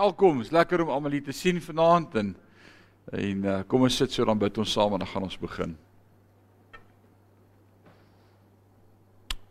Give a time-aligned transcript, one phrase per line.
[0.00, 0.38] Welkom.
[0.40, 2.28] Dis lekker om almal hier te sien vanaand en
[3.12, 5.74] en uh, kom ons sit so dan bid ons saam en dan gaan ons begin.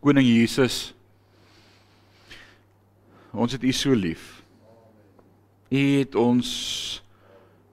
[0.02, 0.78] Koning Jesus.
[3.30, 4.40] Ons het U so lief.
[5.70, 6.50] U het ons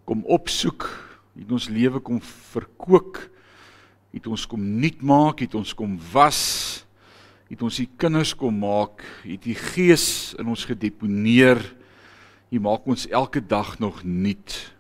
[0.06, 0.86] kom opsoek,
[1.34, 3.18] U het ons lewe kom verkoop.
[4.12, 6.44] U het ons kom nuut maak, U het ons kom was.
[7.48, 9.02] U het ons U kinders kom maak.
[9.26, 11.64] U het U Gees in ons gedeponeer.
[12.50, 14.76] U maak ons elke dag nog nuut.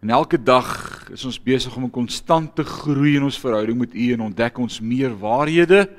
[0.00, 0.68] En elke dag
[1.12, 4.80] is ons besig om 'n konstante groei in ons verhouding met U en ontdek ons
[4.80, 5.90] meer waarhede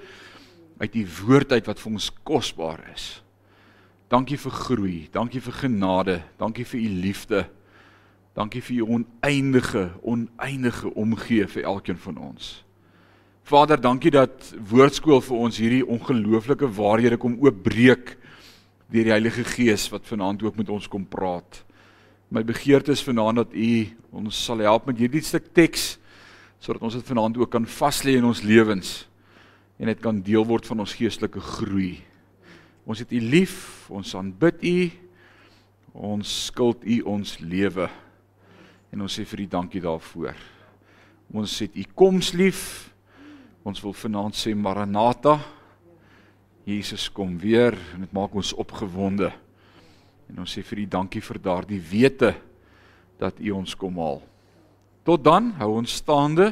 [0.77, 3.23] uit U woord uit wat vir ons kosbaar is.
[4.07, 7.49] Dankie vir groei, dankie vir genade, dankie vir U liefde.
[8.33, 12.63] Dankie vir U oneindige, oneindige omgee vir elkeen van ons.
[13.43, 18.17] Vader, dankie dat woordskool vir ons hierdie ongelooflike waarhede kom oopbreek
[18.91, 21.63] deur die Heilige Gees wat vanaand ook met ons kom praat.
[22.31, 23.71] My begeerte is vanaand dat U
[24.17, 25.97] ons sal help met hierdie stuk teks
[26.63, 29.05] sodat ons dit vanaand ook kan vas lê in ons lewens
[29.77, 31.99] en dit kan deel word van ons geestelike groei.
[32.87, 34.77] Ons het U lief, ons aanbid U.
[35.97, 37.89] Ons skuld U ons lewe.
[38.93, 40.37] En ons sê vir U dankie daarvoor.
[41.35, 42.61] Ons het U koms lief.
[43.67, 45.35] Ons wil vanaand sê Maranatha.
[46.67, 49.29] Jesus kom weer en dit maak ons opgewonde.
[50.27, 52.33] En ons sê vir U dankie vir daardie wete
[53.21, 54.19] dat U ons kom haal.
[55.07, 56.49] Tot dan, hou ons staande.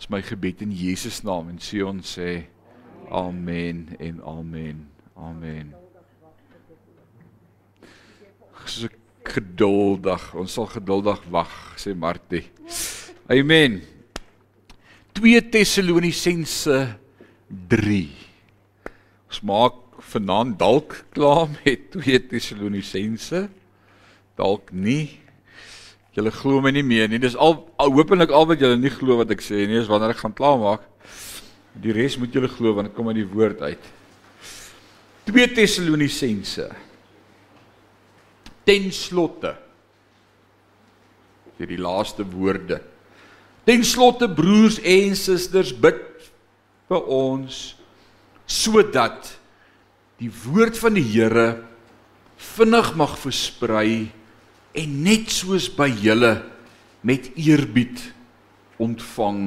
[0.00, 2.46] Dis my gebed in Jesus naam en sê ons sê
[3.12, 4.80] amen en amen.
[5.16, 5.74] Amen.
[8.64, 8.88] So
[9.26, 10.30] geduldig.
[10.38, 12.46] Ons sal geduldig wag, sê Martie.
[13.28, 13.82] Amen.
[15.16, 16.78] 2 Tessalonisense
[17.68, 18.25] 3.
[19.36, 19.74] Ons maak
[20.14, 23.42] vanaand dalk klaar met 2 Tessalonisense.
[24.40, 25.18] Dalk nie.
[26.16, 27.20] Julle glo my nie meer nie.
[27.20, 30.14] Dis al, al hopelik al wat julle nie glo wat ek sê nie, is wanneer
[30.14, 30.88] ek gaan klaar maak.
[31.76, 33.92] Die res moet julle glo want dit kom uit die woord uit.
[35.28, 36.72] 2 Tessalonisense.
[38.64, 39.52] Ten slotte.
[41.60, 42.80] Vir die laaste woorde.
[43.68, 46.06] Ten slotte broers en susters bid
[46.88, 47.66] vir ons
[48.46, 49.34] sodat
[50.20, 51.48] die woord van die Here
[52.36, 54.06] vinnig mag versprei
[54.76, 56.36] en net soos by julle
[57.06, 58.00] met eerbied
[58.82, 59.42] ontvang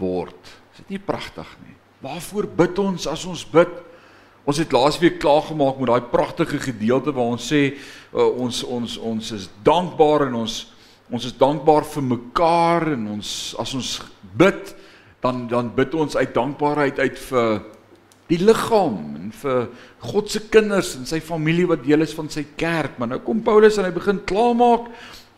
[0.00, 0.40] word.
[0.72, 1.76] Is dit nie pragtig nie?
[2.00, 3.70] Waarvoor bid ons as ons bid?
[4.48, 8.96] Ons het laasweek klaar gemaak met daai pragtige gedeelte waar ons sê uh, ons ons
[9.10, 10.60] ons is dankbaar en ons
[11.10, 13.30] ons is dankbaar vir mekaar en ons
[13.60, 13.90] as ons
[14.38, 14.72] bid
[15.20, 17.60] dan dan bid ons uit dankbaarheid uit vir
[18.30, 19.64] die liggaam en vir
[20.10, 22.98] God se kinders en sy familie wat deel is van sy kerk.
[22.98, 24.90] Maar nou kom Paulus en hy begin klaarmaak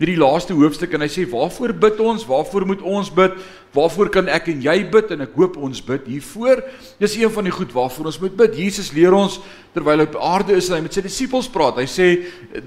[0.03, 2.25] hierdie laaste hoofstuk en hy sê waarvoor bid ons?
[2.27, 3.37] Waarvoor moet ons bid?
[3.77, 5.13] Waarvoor kan ek en jy bid?
[5.15, 6.65] En ek hoop ons bid hiervoor.
[6.99, 8.59] Dis een van die goed waarvoor ons moet bid.
[8.65, 9.39] Jesus leer ons
[9.77, 11.79] terwyl hy op aarde is en hy met sy disippels praat.
[11.79, 12.09] Hy sê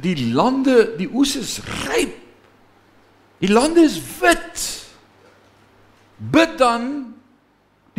[0.03, 1.57] die lande, die oes is
[1.89, 2.21] ryp.
[3.43, 4.63] Die lande is wit.
[6.15, 6.87] Bid dan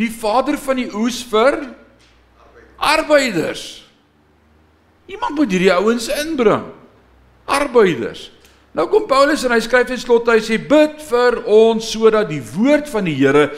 [0.01, 1.61] die Vader van die oes vir
[2.87, 3.65] arbeiders.
[5.07, 6.69] Iemand moet hierdie ouens inbring.
[7.47, 8.27] Arbeiders.
[8.75, 12.43] Nou kom Paulus en hy skryf in slot hy sê bid vir ons sodat die
[12.53, 13.49] woord van die Here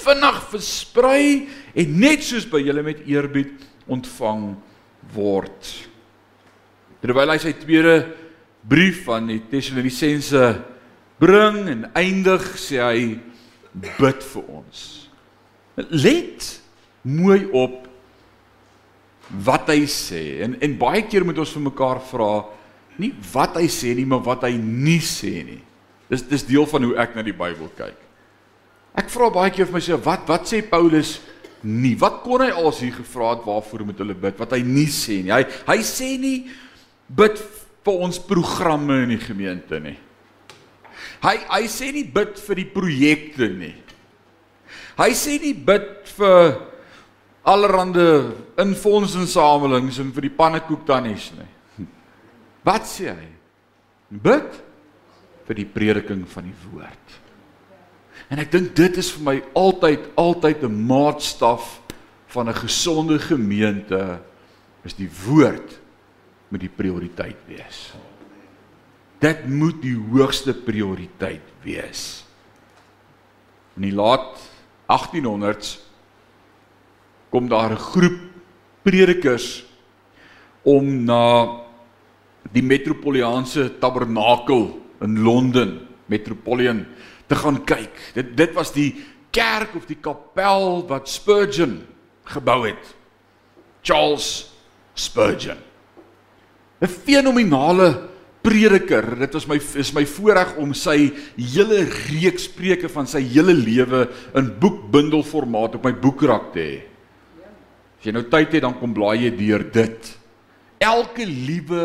[0.00, 1.24] vinnig versprei
[1.74, 4.52] en net soos by julle met eerbied ontvang
[5.16, 5.72] word.
[7.00, 7.96] Terwyl hy sy tweede
[8.68, 10.44] brief aan die Tessalonisense
[11.20, 13.04] bring en eindig, sê hy
[13.72, 14.86] bid vir ons.
[15.90, 16.46] Let
[17.02, 17.89] mooi op
[19.30, 22.32] wat hy sê en en baie keer moet ons vir mekaar vra
[23.00, 25.60] nie wat hy sê nie, maar wat hy nie sê nie.
[26.10, 27.98] Dis dis deel van hoe ek na die Bybel kyk.
[28.98, 31.18] Ek vra baie keer vir myself, wat wat sê Paulus
[31.62, 31.94] nie?
[32.00, 35.20] Wat kon hy als hier gevra het waarvoor moet hulle bid wat hy nie sê
[35.22, 35.32] nie?
[35.32, 36.38] Hy hy sê nie
[37.06, 37.38] bid
[37.86, 39.96] vir ons programme in die gemeente nie.
[41.22, 43.76] Hy hy sê nie bid vir die projekte nie.
[44.98, 46.58] Hy sê nie bid vir
[47.50, 48.06] allerhande
[48.60, 51.86] infondsinsamelings en vir die pannekoek tannies nie.
[52.66, 53.28] Wat sê hy?
[54.10, 54.58] Bid
[55.48, 57.18] vir die prediking van die woord.
[58.30, 61.80] En ek dink dit is vir my altyd altyd 'n maatstaf
[62.30, 64.20] van 'n gesonde gemeente
[64.84, 65.78] is die woord
[66.48, 67.92] moet die prioriteit wees.
[69.18, 72.24] Dit moet die hoogste prioriteit wees.
[73.76, 74.38] In die laat
[74.88, 75.89] 1800s
[77.30, 78.18] kom daar 'n groep
[78.82, 79.64] predikers
[80.62, 81.60] om na
[82.52, 86.86] die Metropolitaanse Tabernakel in Londen, Metropolitan,
[87.26, 87.94] te gaan kyk.
[88.14, 91.80] Dit dit was die kerk of die kapel wat Spurgeon
[92.24, 92.94] gebou het.
[93.82, 94.50] Charles
[94.94, 95.58] Spurgeon.
[96.80, 98.08] 'n Fenominale
[98.42, 99.18] prediker.
[99.18, 104.08] Dit was my is my voorreg om sy hele reeks preke van sy hele lewe
[104.34, 106.89] in boekbundelformaat op my boekrak te hê.
[108.00, 110.06] As jy nou tyd het, dan kom blaai jy deur dit.
[110.80, 111.82] Elke liewe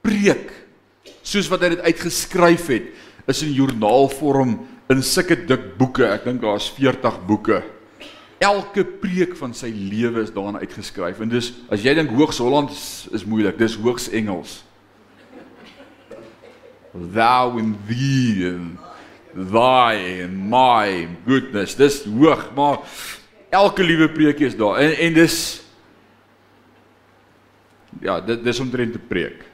[0.00, 0.54] preek
[1.20, 2.86] soos wat hy dit uitgeskryf het,
[3.28, 4.54] is in joernaalvorm
[4.90, 6.06] in sulke dik boeke.
[6.08, 7.60] Ek dink daar's 40 boeke.
[8.40, 11.20] Elke preek van sy lewe is daarin uitgeskryf.
[11.20, 14.62] En dis as jy dink Hoogs Holland is, is moeilik, dis Hoogs Engels.
[16.96, 18.80] Thou and thee and
[19.52, 21.76] thy and my goodness.
[21.76, 22.80] Dis hoog, maar
[23.50, 24.78] elke liewe preekie is daar.
[24.78, 25.36] En en dis
[28.00, 29.44] ja, dit dis omtrent 'n preek.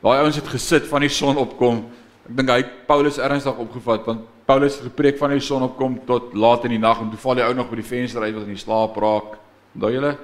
[0.00, 1.86] Daai ouens het gesit van die son opkom.
[2.28, 6.34] Ek dink hy Paulus ernstig opgevat want Paulus het gepreek van die son opkom tot
[6.34, 8.46] laat in die nag en toe val die ou nog by die venster uit wat
[8.46, 9.38] in die slaap raak.
[9.74, 10.16] Onthou julle?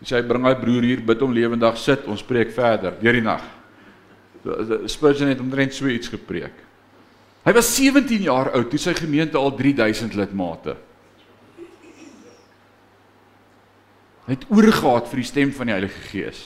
[0.00, 3.20] Hy sê bring my broer hier bid hom lewendig sit, ons preek verder deur die
[3.20, 3.42] nag.
[4.86, 6.54] Spurgeon het omtrent so iets gepreek.
[7.44, 10.76] Hy was 17 jaar oud toe sy gemeente al 3000 lidmate.
[14.30, 16.44] Hy het oorgegaan vir die stem van die Heilige Gees.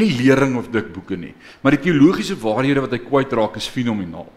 [0.00, 3.68] Nie lering of dik boeke nie, maar die teologiese waarhede wat hy kwyt raak is
[3.68, 4.30] fenomenaal.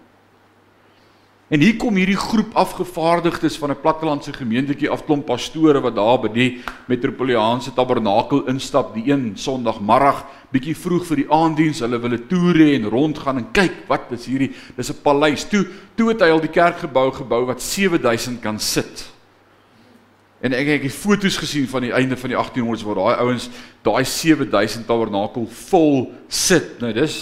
[1.48, 6.20] En hier kom hierdie groep afgevaardigdes van 'n plattelandse gemeentetjie af klomp pastore wat daar
[6.20, 6.60] by die
[6.92, 11.80] metropolitaanse tabernakel instap die een Sondagmiddag bietjie vroeg vir die aanddiens.
[11.80, 15.48] Hulle wil 'n toer hê en rondgaan en kyk wat is hierdie dis 'n paleis.
[15.48, 15.66] Toe
[15.96, 19.17] toe het hy al die kerkgebou gebou wat 7000 kan sit.
[20.42, 23.48] En ek ek het foto's gesien van die einde van die 1800s waar daai ouens
[23.86, 26.78] daai 7000 tabernakel vol sit.
[26.82, 27.16] Nou dis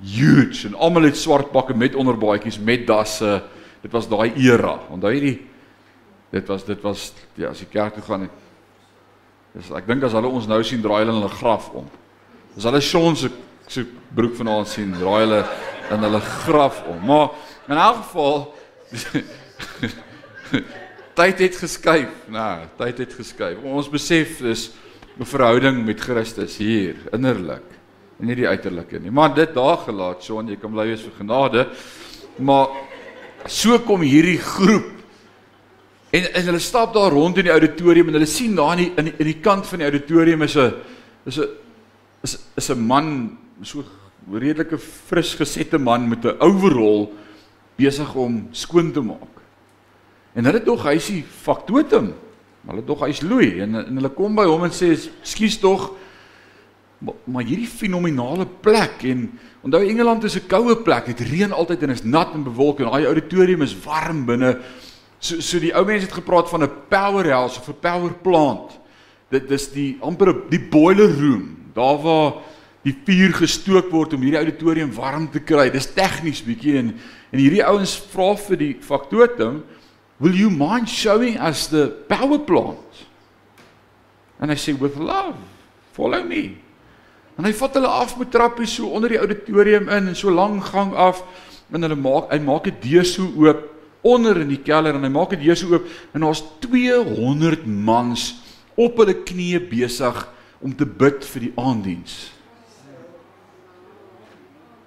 [0.00, 3.40] huge en almal het swart pakke met onderbaadjies met dasse.
[3.80, 4.76] Dit was daai era.
[4.92, 5.38] Onthou jy die
[6.30, 8.36] dit was dit was ja, as jy kerk toe gaan het.
[9.56, 11.88] Dis ek dink as hulle ons nou sien draai hulle hulle graf om.
[12.56, 13.32] As hulle Sean se
[13.70, 13.84] se
[14.14, 15.44] broek vanaand sien, draai hulle
[15.94, 16.98] in hulle graf om.
[17.06, 17.28] Maar
[17.70, 18.54] in elk geval
[21.14, 22.12] tyd het geskuif.
[22.28, 23.58] Nou, tyd het geskuif.
[23.64, 24.70] Ons besef dis
[25.18, 27.66] 'n verhouding met Christus hier innerlik
[28.20, 29.10] en nie die uiterlike nie.
[29.10, 31.66] Maar dit daar gelaat, Sean, jy kan bly wees vir genade.
[32.38, 32.68] Maar
[33.46, 34.90] so kom hierdie groep
[36.10, 38.92] en en hulle stap daar rond in die auditorium en hulle sien daar in die,
[38.96, 40.74] in die, in die kant van die auditorium is 'n
[41.26, 41.48] is 'n
[42.22, 43.84] is is 'n man so
[44.30, 47.08] redelike fris gesette man met 'n overall
[47.76, 49.39] besig om skoon te maak.
[50.34, 51.10] En hulle tog hy's
[51.42, 52.12] faktotum.
[52.68, 54.92] Hulle tog hy's loei en, en hulle kom by hom en sê
[55.22, 55.90] skuis tog
[57.00, 59.24] maar, maar hierdie fenominale plek en
[59.64, 61.06] onthou Engeland is 'n koue plek.
[61.06, 64.58] Dit reën altyd en is nat en bewolk en daai auditorium is warm binne.
[65.18, 68.78] So so die ou mense het gepraat van 'n powerhouse of 'n power plant.
[69.30, 71.56] Dit dis die amper die boiler room.
[71.74, 72.32] Daar waar
[72.82, 75.70] die vuur gestook word om hierdie auditorium warm te kry.
[75.70, 76.94] Dis tegnies bietjie en
[77.32, 79.62] en hierdie ouens vra vir die faktotum
[80.20, 82.78] Will you mind showing us the power plant?
[84.38, 85.36] And I say with love.
[85.92, 86.58] Follow me.
[87.40, 90.58] En hy vat hulle af met trappies so onder die auditorium in en so lang
[90.60, 91.22] gang af
[91.72, 93.64] en hulle maak hy maak 'n deur so oop
[94.04, 98.42] onder in die kelder en hy maak 'n deur so oop en daar's 200 mans
[98.76, 100.28] op hulle knieë besig
[100.60, 102.32] om te bid vir die aanddiens.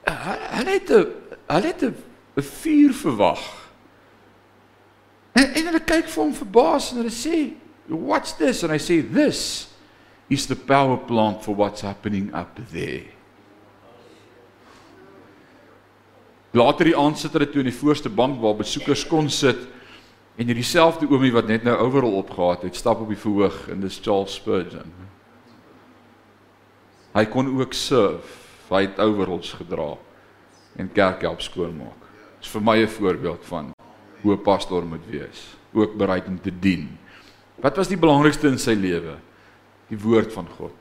[0.05, 1.05] Hulle het 'n
[1.49, 1.95] hulle het 'n
[2.37, 3.62] vuur verwag.
[5.33, 7.53] En, en hulle kyk vir hom verbaas en hulle sê,
[7.87, 9.69] "What's this?" And I say, "This
[10.29, 13.09] is the power plant for what's happening up there."
[16.53, 19.57] Later die aand sit hulle toe in die voorste bank waar besoekers kon sit
[20.37, 23.81] en hierdie selfde oomie wat net nou overal opgehaat het, stap op die verhoog en
[23.81, 24.93] dis Charles Spurgeon.
[27.13, 28.37] Hy kon ook surf,
[28.69, 29.95] hy het overalls gedra
[30.77, 32.05] en kerk help skoonmaak.
[32.41, 33.72] Dis vir my 'n voorbeeld van
[34.23, 36.97] hoe 'n pastoor moet wees, ook bereid om te dien.
[37.55, 39.17] Wat was die belangrikste in sy lewe?
[39.87, 40.73] Die woord van God.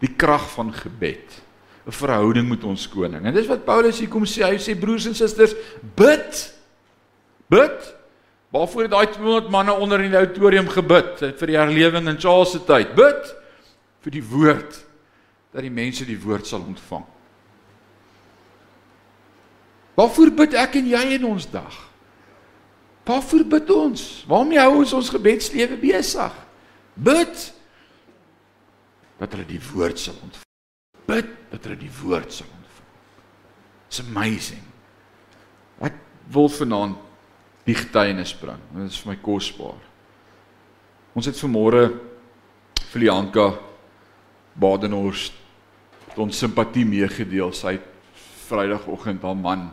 [0.00, 1.42] Die krag van gebed.
[1.86, 3.24] 'n Verhouding met ons koning.
[3.24, 5.54] En dis wat Paulus hier kom sê, hy sê broers en susters,
[5.94, 6.54] bid.
[7.48, 7.94] Bid.
[8.50, 12.50] Waarvoor het daai 200 manne onder in die auditorium gebid vir die herlewing in Charles
[12.50, 12.94] se tyd?
[12.94, 13.34] Bid
[14.00, 14.84] vir die woord
[15.52, 17.04] dat die mense die woord sal ontvang.
[19.94, 21.87] Waarvoor bid ek en jy in ons dag?
[23.08, 24.02] Waarvoor bid ons?
[24.28, 26.34] Waarom hou ons ons gebedslewe besig?
[26.92, 27.46] Bid
[29.18, 30.44] dat hulle die woord sal ontvang.
[31.08, 32.88] bid dat hulle die woord sal ontvang.
[33.88, 34.64] It's amazing.
[35.80, 35.96] Ek
[36.28, 36.98] wil vanaand
[37.64, 38.60] die getuienis bring.
[38.76, 39.80] Dit is vir my kosbaar.
[41.16, 41.86] Ons het vanmôre
[42.92, 43.48] vir Lianka
[44.58, 45.32] Badenhorst
[46.18, 47.54] ons simpatie meegedeel.
[47.54, 47.88] Sy het
[48.48, 49.68] Vrydagoggend haar man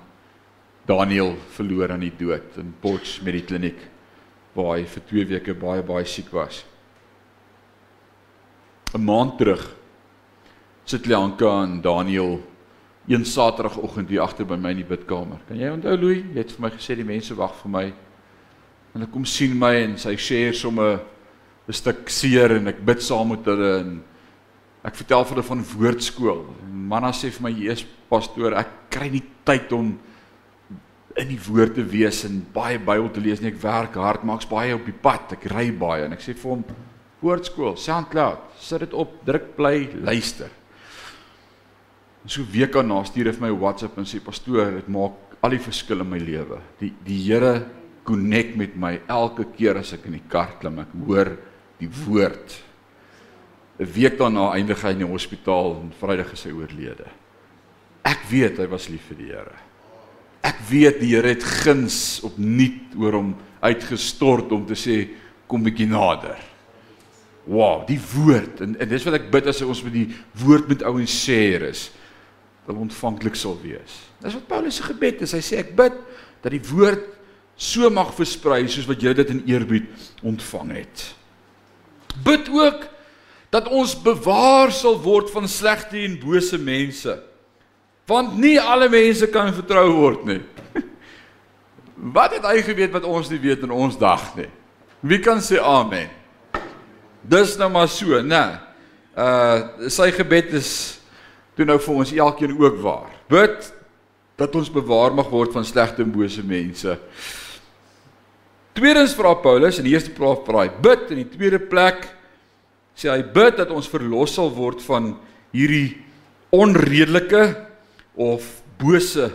[0.85, 3.79] Daniel verloor aan die dood in Potch met die kliniek
[4.55, 6.63] waar hy vir 2 weke baie baie siek was.
[8.93, 9.75] 'n Maand terug
[10.85, 12.39] sit Lianka en Daniel
[13.07, 15.41] een Saterdagoggend hier agter by my in die bidkamer.
[15.47, 16.23] Kan jy onthou Louis?
[16.33, 17.85] Jy het vir my gesê die mense wag vir my.
[18.93, 21.01] En hulle kom sien my en sy share sommer
[21.67, 24.03] 'n stuk seer en ek bid saam met hulle en
[24.83, 26.45] ek vertel vir hulle van woordskool.
[26.71, 29.99] Manna sê vir my, "Jesus pastoor, ek kry nie tyd om
[31.17, 33.53] in die woord te wees en baie Bybel te lees nie.
[33.53, 35.31] Ek werk hard, maak's baie op die pad.
[35.37, 36.65] Ek ry baie." En ek sê vir hom,
[37.21, 40.49] "Woordskool, SoundCloud, sit dit op, druk play, luister."
[42.23, 45.49] En so week daarna stuur hy vir my WhatsApp en sê pastoor, dit maak al
[45.49, 46.59] die verskil in my lewe.
[46.79, 47.65] Die die Here
[48.03, 50.79] connect met my elke keer as ek in die kar klim.
[50.79, 51.37] Ek hoor
[51.79, 52.63] die woord.
[53.79, 57.07] 'n Week daarna eindig hy in die hospitaal en Vrydag is hy oorlede.
[58.05, 59.64] Ek weet hy was lief vir die Here.
[60.45, 63.31] Ek weet die Here het guns opnuut oor hom
[63.65, 64.97] uitgestort om te sê
[65.49, 66.37] kom bietjie nader.
[67.45, 70.07] Wow, die woord en, en dis wat ek bid as ons met die
[70.41, 71.89] woord met ouens share is
[72.65, 73.99] wil ontvanklik sal wees.
[74.23, 75.35] Dis wat Paulus se gebed is.
[75.37, 75.97] Hy sê ek bid
[76.41, 77.03] dat die woord
[77.55, 79.87] so mag versprei soos wat jy dit in eerbied
[80.25, 81.05] ontvang het.
[82.25, 82.87] Bid ook
[83.53, 87.13] dat ons bewaar sal word van slegte en bose mense.
[88.05, 90.41] Want nie alle mense kan vertrou word nie.
[92.15, 94.49] Wat het hy geweet wat ons nie weet in ons dag nie?
[95.05, 96.11] Wie kan sê amen?
[97.25, 98.43] Dis nou maar so, né?
[99.17, 100.69] Uh sy gebed is
[101.55, 103.09] toe nou vir ons elkeen ook waar.
[103.31, 103.71] Bid
[104.37, 106.97] dat ons bewaar mag word van slegte en bose mense.
[108.75, 112.09] Tweedens vra Paulus in die eerste plek hy bid in die tweede plek
[112.95, 115.13] sê hy bid dat ons verlos sal word van
[115.55, 115.95] hierdie
[116.53, 117.45] onredelike
[118.15, 118.45] of
[118.79, 119.29] bose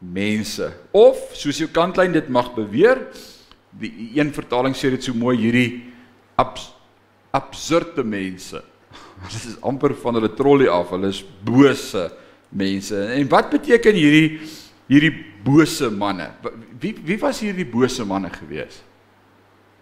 [0.00, 3.06] mense of soos jou kantlyn dit mag beweer
[3.76, 5.68] die een vertaling sê dit so mooi hierdie
[6.40, 6.70] abs,
[7.36, 8.62] absurde mense
[9.32, 10.92] Dit is amper van hulle trollie af.
[10.94, 12.08] Hulle is bose
[12.56, 12.98] mense.
[13.16, 14.40] En wat beteken hierdie
[14.86, 15.12] hierdie
[15.46, 16.30] bose manne?
[16.80, 18.82] Wie wie was hierdie bose manne gewees?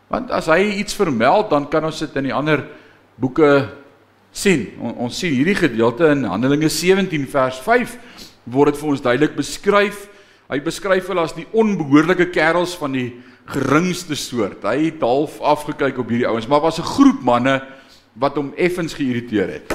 [0.09, 2.62] Want as hy iets vermeld, dan kan ons dit in die ander
[3.21, 3.50] boeke
[4.35, 4.67] sien.
[4.83, 7.95] On, ons sien hierdie gedeelte in Handelinge 17 vers 5
[8.50, 10.09] word dit vir ons duidelik beskryf.
[10.50, 13.09] Hy beskryf hulle as die onbehoorlike kerels van die
[13.49, 14.64] geringste soort.
[14.67, 17.62] Hy het half afgekyk op hierdie ouens, maar was 'n groep manne
[18.14, 19.75] wat hom effens geïrriteer het.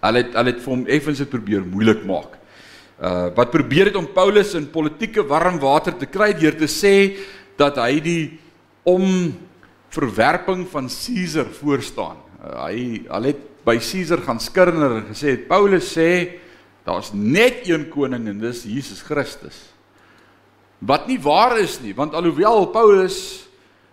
[0.00, 2.38] Hulle het hulle het vir hom effens dit probeer moeilik maak.
[3.00, 7.16] Uh wat probeer het om Paulus in politieke warm water te kry deur te sê
[7.56, 8.38] dat hy die
[8.82, 9.34] om
[9.90, 12.29] verwerping van Caesar voorstaan.
[12.40, 16.40] Uh, hy al het by Caesar gaan skirner en gesê het Paulus sê
[16.86, 19.58] daar's net een koning en dis Jesus Christus.
[20.80, 23.18] Wat nie waar is nie, want alhoewel Paulus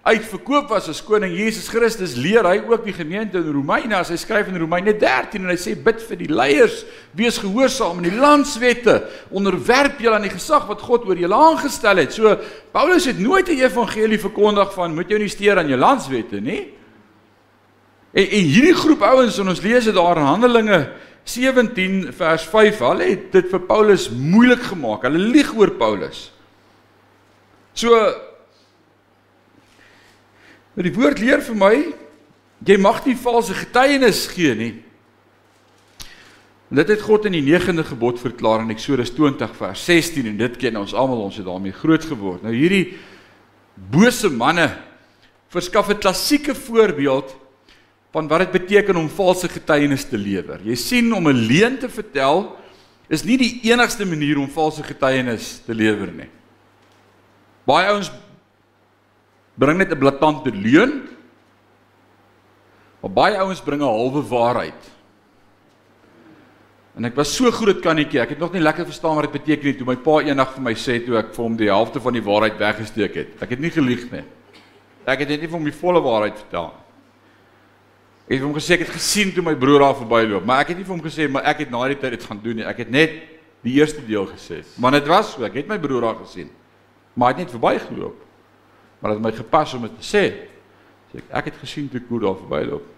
[0.08, 4.18] uitverkoop was as koning Jesus Christus, leer hy ook die gemeente in Romeine as hy
[4.22, 6.86] skryf in Romeine 13 en hy sê bid vir die leiers,
[7.20, 9.02] wees gehoorsaam aan die landswette,
[9.36, 12.16] onderwerp julle aan die gesag wat God oor julle aangestel het.
[12.16, 12.38] So
[12.72, 16.78] Paulus het nooit 'n evangelie verkondig van moet jou nie steur aan jou landswette nie.
[18.12, 20.80] En, en hierdie groep ouens en ons lees dit daar in Handelinge
[21.28, 25.04] 17 vers 5, hulle het dit vir Paulus moeilik gemaak.
[25.04, 26.30] Hulle lieg oor Paulus.
[27.78, 27.94] So
[30.78, 31.74] die woord leer vir my
[32.66, 34.74] jy mag nie valse getuienis gee nie.
[36.68, 40.40] En dit het God in die 9de gebod verklaar in Eksodus 20 vers 16 en
[40.40, 42.44] dit ken ons almal ons het daarmee groot geword.
[42.44, 42.98] Nou hierdie
[43.92, 44.70] bose manne
[45.54, 47.36] verskaf 'n klassieke voorbeeld
[48.18, 50.64] van wat dit beteken om valse getuienis te lewer.
[50.66, 52.56] Jy sien om 'n leuen te vertel
[53.10, 56.30] is nie die enigste manier om valse getuienis te lewer nie.
[57.66, 58.12] Baie ouens
[59.56, 61.08] bring net 'n blaatante leuen.
[63.02, 64.82] Maar baie ouens bring 'n halwe waarheid.
[66.96, 69.66] En ek was so groot kannetjie, ek het nog nie lekker verstaan wat dit beteken
[69.66, 72.14] nie toe my pa eendag vir my sê toe ek vir hom die helfte van
[72.14, 73.42] die waarheid weggesteek het.
[73.42, 74.24] Ek het nie gelieg nie.
[75.06, 76.74] Ek het net nie vir hom die volle waarheid vertel.
[78.28, 80.80] Ek het hom gesê ek het gesien toe my broer daar verbyloop, maar ek het
[80.82, 82.66] nie vir hom gesê maar ek het na die tyd dit gaan doen nie.
[82.68, 83.14] Ek het net
[83.64, 84.60] die eerste deel gesê.
[84.76, 86.50] Maar dit was so, ek het my broer daar gesien.
[87.16, 88.20] Maar hy het net verbygeloop.
[89.00, 90.24] Maar dit het my gepas om dit te sê.
[91.12, 92.94] Sê ek ek het gesien toe ek daar verbyloop.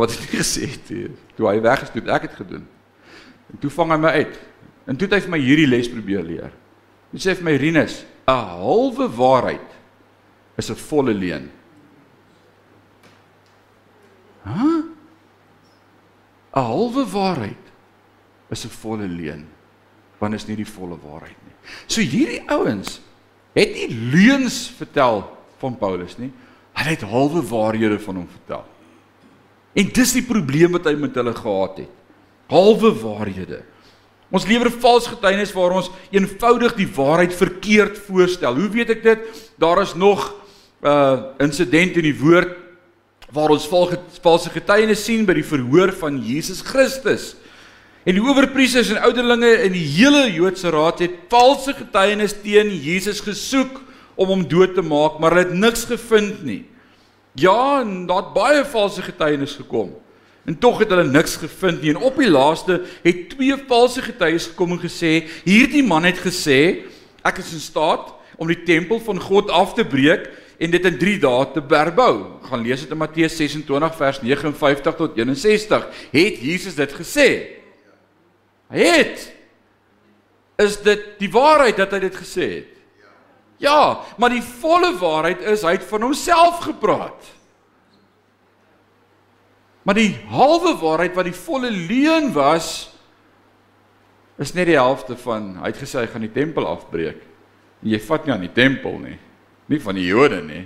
[0.00, 1.10] Wat het hy gesê toe?
[1.36, 2.64] Toe hy weg is, toe ek het gedoen.
[3.52, 4.40] En toe vang hy my uit.
[4.88, 6.52] En toe het hy vir my hierdie les probeer leer.
[7.12, 9.70] Hy sê vir my Rinus, 'n halwe waarheid
[10.56, 11.50] is 'n volle leuen.
[14.44, 14.52] Hæ?
[14.52, 14.84] Huh?
[16.50, 17.64] 'n Halwe waarheid
[18.50, 19.46] is 'n volle leuen.
[20.18, 21.54] Want is nie die volle waarheid nie.
[21.86, 23.00] So hierdie ouens
[23.52, 25.24] het nie leuns vertel
[25.58, 26.32] van Paulus nie.
[26.72, 28.64] Hulle het halwe waarhede van hom vertel.
[29.72, 31.90] En dis die probleem wat hy met hulle gehad het.
[32.50, 33.62] Halwe waarhede.
[34.30, 38.54] Ons lewer 'n vals getuienis waar ons eenvoudig die waarheid verkeerd voorstel.
[38.54, 39.18] Hoe weet ek dit?
[39.58, 40.34] Daar is nog
[40.82, 42.69] 'n uh, insident in die woord
[43.32, 43.68] waar ons
[44.22, 47.34] valse getuienis sien by die verhoor van Jesus Christus.
[48.02, 53.20] En die owerpriesters en ouderlinge in die hele Joodse raad het valse getuienis teen Jesus
[53.22, 53.82] gesoek
[54.20, 56.62] om hom dood te maak, maar hulle het niks gevind nie.
[57.38, 59.92] Ja, en daar het baie valse getuienis gekom.
[60.48, 61.92] En tog het hulle niks gevind nie.
[61.92, 65.12] En op die laaste het twee valse getuies gekom en gesê,
[65.44, 66.88] hierdie man het gesê,
[67.22, 68.10] ek is in staat
[68.40, 70.26] om die tempel van God af te breek
[70.60, 72.14] en dit in 3 dae te herbou.
[72.50, 75.86] Gaan lees dit in Matteus 26 vers 59 tot 61.
[76.12, 77.28] Het Jesus dit gesê?
[78.70, 79.24] Hy het.
[80.60, 82.76] Is dit die waarheid dat hy dit gesê het?
[83.60, 87.32] Ja, maar die volle waarheid is hy het van homself gepraat.
[89.84, 92.90] Maar die halwe waarheid wat die volle leuen was
[94.40, 97.24] is net die helfte van hy het gesê hy gaan die tempel afbreek.
[97.80, 99.16] En jy vat nie aan die tempel nie.
[99.70, 100.64] Nie van die Jode nie.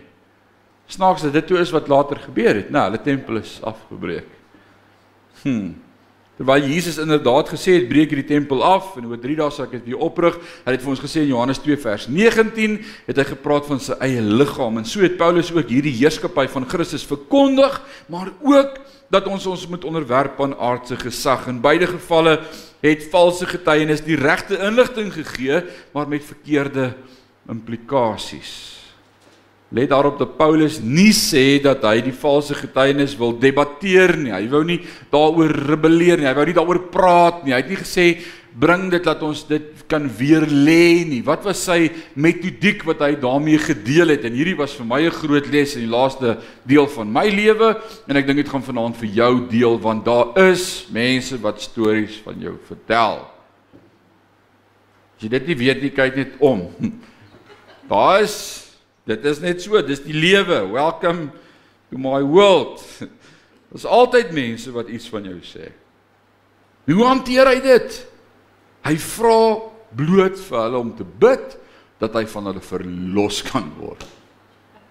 [0.88, 2.70] Snaaks dat dit toe is wat later gebeur het.
[2.72, 4.28] Nou, hulle tempel is afgebreek.
[5.42, 5.74] Hm.
[6.34, 9.76] Terwyl Jesus inderdaad gesê het breek hierdie tempel af en oor 3 dae sal ek
[9.76, 10.34] dit weer oprig.
[10.64, 12.74] Hy het vir ons gesê in Johannes 2 vers 19
[13.06, 16.66] het hy gepraat van sy eie liggaam en so het Paulus ook hierdie heerskappy van
[16.66, 17.78] Christus verkondig,
[18.10, 18.80] maar ook
[19.14, 21.46] dat ons ons moet onderwerp aan aardse gesag.
[21.52, 22.40] In beide gevalle
[22.82, 25.62] het valse getuienis die regte inligting gegee,
[25.94, 26.96] maar met verkeerde
[27.46, 28.73] implikasies.
[29.72, 34.32] Let daarop dat Paulus nie sê dat hy die valse getuienis wil debatteer nie.
[34.34, 36.28] Hy wou nie daaroor rebelleer nie.
[36.28, 37.54] Hy wou nie daaroor praat nie.
[37.54, 38.06] Hy het nie gesê
[38.54, 41.20] bring dit dat ons dit kan weer lê nie.
[41.26, 44.28] Wat was sy metodiek wat hy daarmee gedeel het?
[44.28, 47.74] En hierdie was vir my 'n groot les in die laaste deel van my lewe
[48.08, 52.20] en ek dink dit gaan vanaand vir jou deel want daar is mense wat stories
[52.24, 53.26] van jou vertel.
[55.16, 56.70] As jy dit nie weet nie, kyk net om.
[57.88, 58.63] Daar is
[59.04, 60.62] Dit is net so, dis die lewe.
[60.72, 61.28] Welcome
[61.92, 62.80] to my world.
[63.68, 65.68] Daar's altyd mense wat iets van jou sê.
[66.88, 67.98] Hoe hanteer hy dit?
[68.84, 69.40] Hy vra
[69.94, 71.56] bloot vir hulle om te bid
[72.00, 74.04] dat hy van hulle verlos kan word.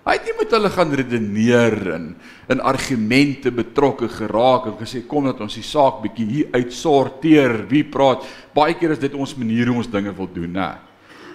[0.03, 2.05] Hy het nie met hulle gaan redeneer en
[2.51, 7.63] in argumente betrokke geraak en gesê kom dat ons die saak bietjie hier uitsorteer.
[7.71, 8.25] Wie praat?
[8.53, 10.69] Baie keer is dit ons manier hoe ons dinge wil doen, né?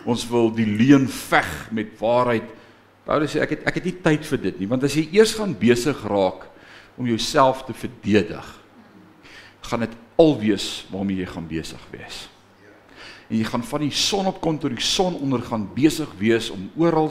[0.08, 2.54] Ons wil die leuen veg met waarheid
[3.08, 5.32] Paulus sê ek het ek het nie tyd vir dit nie want as jy eers
[5.38, 6.44] gaan besig raak
[7.00, 8.44] om jouself te verdedig
[9.68, 12.26] gaan dit alwees waarmee jy gaan besig wees.
[13.28, 16.48] En jy gaan van die son op kom tot die son onder gaan besig wees
[16.50, 17.10] om oral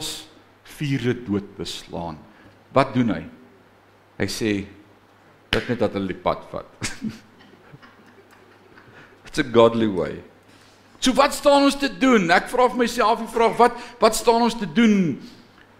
[0.78, 2.18] vure dood te slaan.
[2.74, 3.22] Wat doen hy?
[4.18, 4.50] Hy sê
[5.54, 6.68] dit net dat hulle die pad vat.
[9.28, 10.18] It's a godly way.
[10.98, 12.26] So wat staan ons te doen?
[12.34, 15.14] Ek vra vir myself die vraag, wat wat staan ons te doen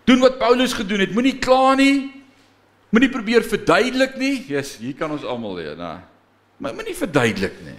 [0.09, 1.13] Doen wat Paulus gedoen het.
[1.13, 2.09] Moenie kla nie.
[2.95, 4.39] Moenie probeer verduidelik nie.
[4.49, 5.99] Jesus, hier kan ons almal leer, né?
[6.59, 7.77] Maar moenie verduidelik nie.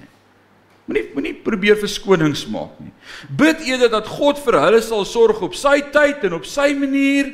[0.89, 2.91] Moenie moenie probeer verskonings maak nie.
[3.37, 7.33] Bid eerder dat God vir hulle sal sorg op sy tyd en op sy manier,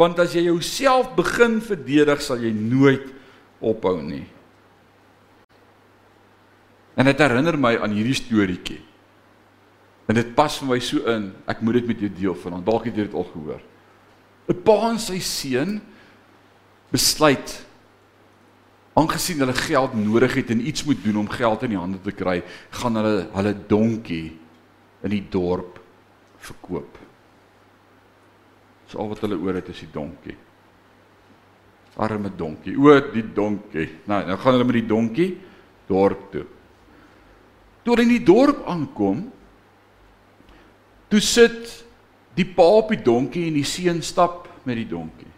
[0.00, 3.08] want as jy jouself begin verdedig, sal jy nooit
[3.60, 4.24] ophou nie.
[6.96, 8.80] En dit herinner my aan hierdie storieetjie.
[10.08, 11.30] En dit pas vir my so in.
[11.48, 12.66] Ek moet dit met jou deel vanaand.
[12.66, 13.60] Dalk het jy dit al gehoor.
[14.50, 15.78] 'n pa en sy seun
[16.90, 17.66] besluit
[18.98, 22.12] aangesien hulle geld nodig het en iets moet doen om geld in die hande te
[22.12, 22.40] kry,
[22.74, 24.26] gaan hulle hulle donkie
[25.06, 25.78] in die dorp
[26.42, 26.98] verkoop.
[28.86, 30.36] Dis al wat hulle oor het is die donkie.
[32.00, 32.74] Arme donkie.
[32.74, 33.86] O, die donkie.
[34.10, 35.30] Nou, nou gaan hulle met die donkie
[35.88, 36.46] dorp toe.
[37.84, 39.22] Toe hulle in die dorp aankom,
[41.10, 41.70] toe sit
[42.40, 45.28] die pa op die donkie en die seun stap met die donkie.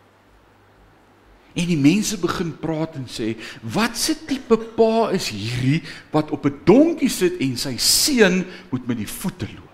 [1.53, 6.47] En die mense begin praat en sê, "Wat se tipe pa is hierdie wat op
[6.47, 9.69] 'n donkie sit en sy seun moet met die voete loop?"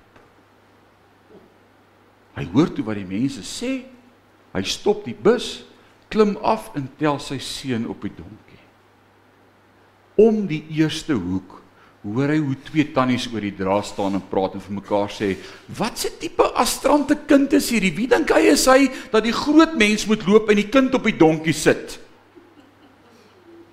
[2.35, 3.85] Hy hoor toe wat die mense sê.
[4.55, 5.65] Hy stop die bus,
[6.09, 8.49] klim af en tel sy seun op die donkie.
[10.19, 11.58] om die eerste hoek
[12.07, 15.35] hoor hy hoe twee tannies oor die dra staan en praat en vir mekaar sê:
[15.67, 17.95] "Wat se tipe astrante kind is hierdie?
[17.97, 21.05] Wie dink hy is hy dat die groot mens moet loop en die kind op
[21.05, 21.99] die donkie sit?"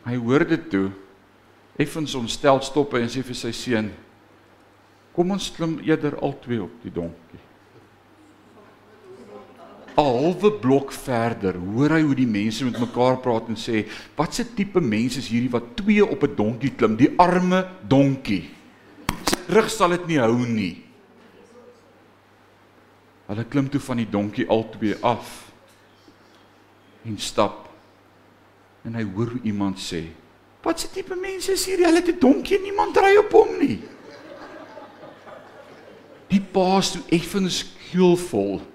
[0.06, 0.92] Hy hoor dit toe.
[1.78, 3.92] Effens ontstel stop hy en sê vir sy seun:
[5.14, 7.45] "Kom ons klim eerder albei op die donkie."
[9.96, 14.40] 'n halwe blok verder hoor hy hoe die mense met mekaar praat en sê: "Wat
[14.40, 18.50] 'n tipe mense is hierdie wat twee op 'n donkie klim, die arme donkie.
[19.24, 20.84] Sy rug sal dit nie hou nie."
[23.28, 25.52] Hulle klim toe van die donkie albei af
[27.06, 27.70] en stap.
[28.84, 30.12] En hy hoor hoe iemand sê:
[30.62, 31.86] "Wat 'n tipe mense is hierdie?
[31.86, 33.80] Hulle het 'n donkie en niemand ry op hom nie."
[36.28, 38.75] Die paas toe effens skuilvol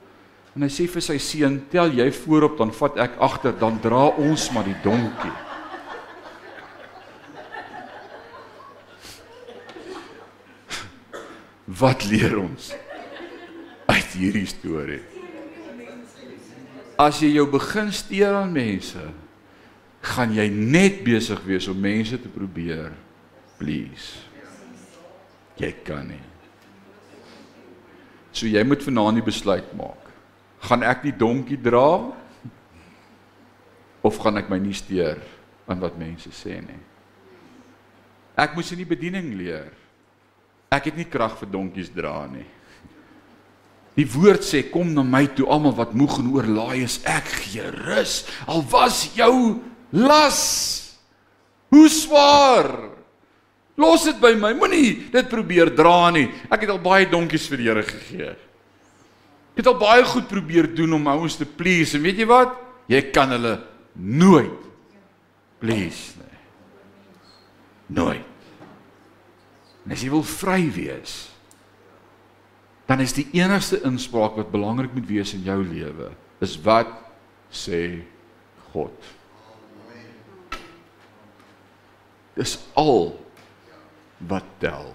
[0.57, 4.09] En hy sê vir sy seun: "Tel jy voorop, dan vat ek agter, dan dra
[4.19, 5.31] ons maar die donkie."
[11.83, 12.75] Wat leer ons
[13.87, 15.03] uit hierdie storie?
[16.99, 19.01] As jy jou begin steur aan mense,
[20.03, 22.93] gaan jy net besig wees om mense te probeer
[23.61, 24.25] please.
[25.61, 26.23] Jy kan nie.
[28.33, 30.00] So jy moet vanaand die besluit maak
[30.68, 32.12] gaan ek die donkie dra
[34.05, 35.20] of gaan ek my nie steur
[35.70, 36.81] aan wat mense sê nie.
[38.40, 39.70] Ek moes in die bediening leer.
[40.73, 42.46] Ek het nie krag vir donkies dra nie.
[43.99, 47.66] Die woord sê kom na my toe almal wat moeg en oorlaai is, ek gee
[47.83, 48.23] rus.
[48.49, 49.59] Al was jou
[49.92, 50.40] las
[51.75, 52.70] hoe swaar.
[53.81, 54.53] Los dit by my.
[54.57, 56.29] Moenie dit probeer dra nie.
[56.53, 58.33] Ek het al baie donkies vir die Here gegee.
[59.51, 62.55] Ek het al baie goed probeer doen om ouens te please en weet jy wat?
[62.91, 63.59] Jy kan hulle
[63.95, 64.69] nooit
[65.61, 66.39] please nie.
[68.01, 68.27] Nooit.
[69.85, 71.15] En as jy wil vry wees,
[72.91, 76.11] dan is die enigste inspraak wat belangrik moet wees in jou lewe,
[76.43, 76.91] is wat
[77.51, 78.01] sê
[78.71, 79.11] God.
[82.39, 83.11] Dis al
[84.31, 84.93] wat tel.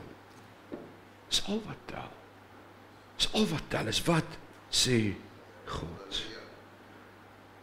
[1.30, 2.10] Dis al wat tel.
[3.20, 4.40] Dis al wat tel is wat
[4.76, 5.00] sê
[5.72, 6.20] God.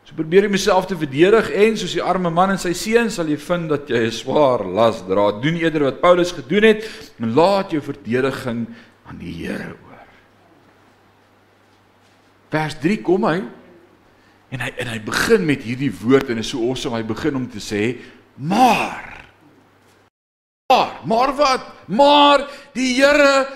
[0.08, 3.30] So probeer jy myself te verdedig en soos die arme man en sy seun sal
[3.30, 5.30] jy vind dat jy 'n swaar las dra.
[5.40, 6.88] Doen eerder wat Paulus gedoen het
[7.20, 8.66] en laat jou verdediging
[9.06, 10.06] aan die Here oor.
[12.50, 13.42] Vers 3 kom hy
[14.52, 17.48] en hy en hy begin met hierdie woord en is so awesome hy begin om
[17.48, 17.96] te sê
[18.36, 19.24] maar
[20.68, 22.44] maar maar wat maar
[22.76, 23.46] die Here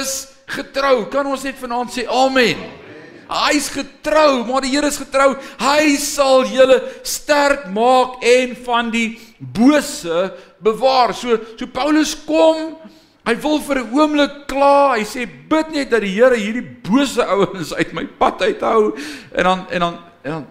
[0.00, 2.56] is getrou kan ons net vanaand sê amen
[3.26, 5.34] Hy's getrou, maar die Here is getrou.
[5.58, 10.30] Hy sal julle sterk maak en van die bose
[10.62, 11.14] bewaar.
[11.14, 12.76] So so Paulus kom,
[13.26, 14.94] hy wil vir 'n oomblik kla.
[14.96, 18.94] Hy sê bid net dat die Here hierdie bose ouens uit my pad uithou
[19.34, 20.46] en dan en dan en dan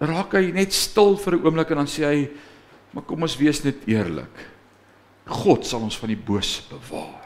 [0.00, 2.30] raak hy net stil vir 'n oomblik en dan sê hy
[2.92, 4.34] maar kom ons wees net eerlik.
[5.26, 7.19] God sal ons van die bose bewaar.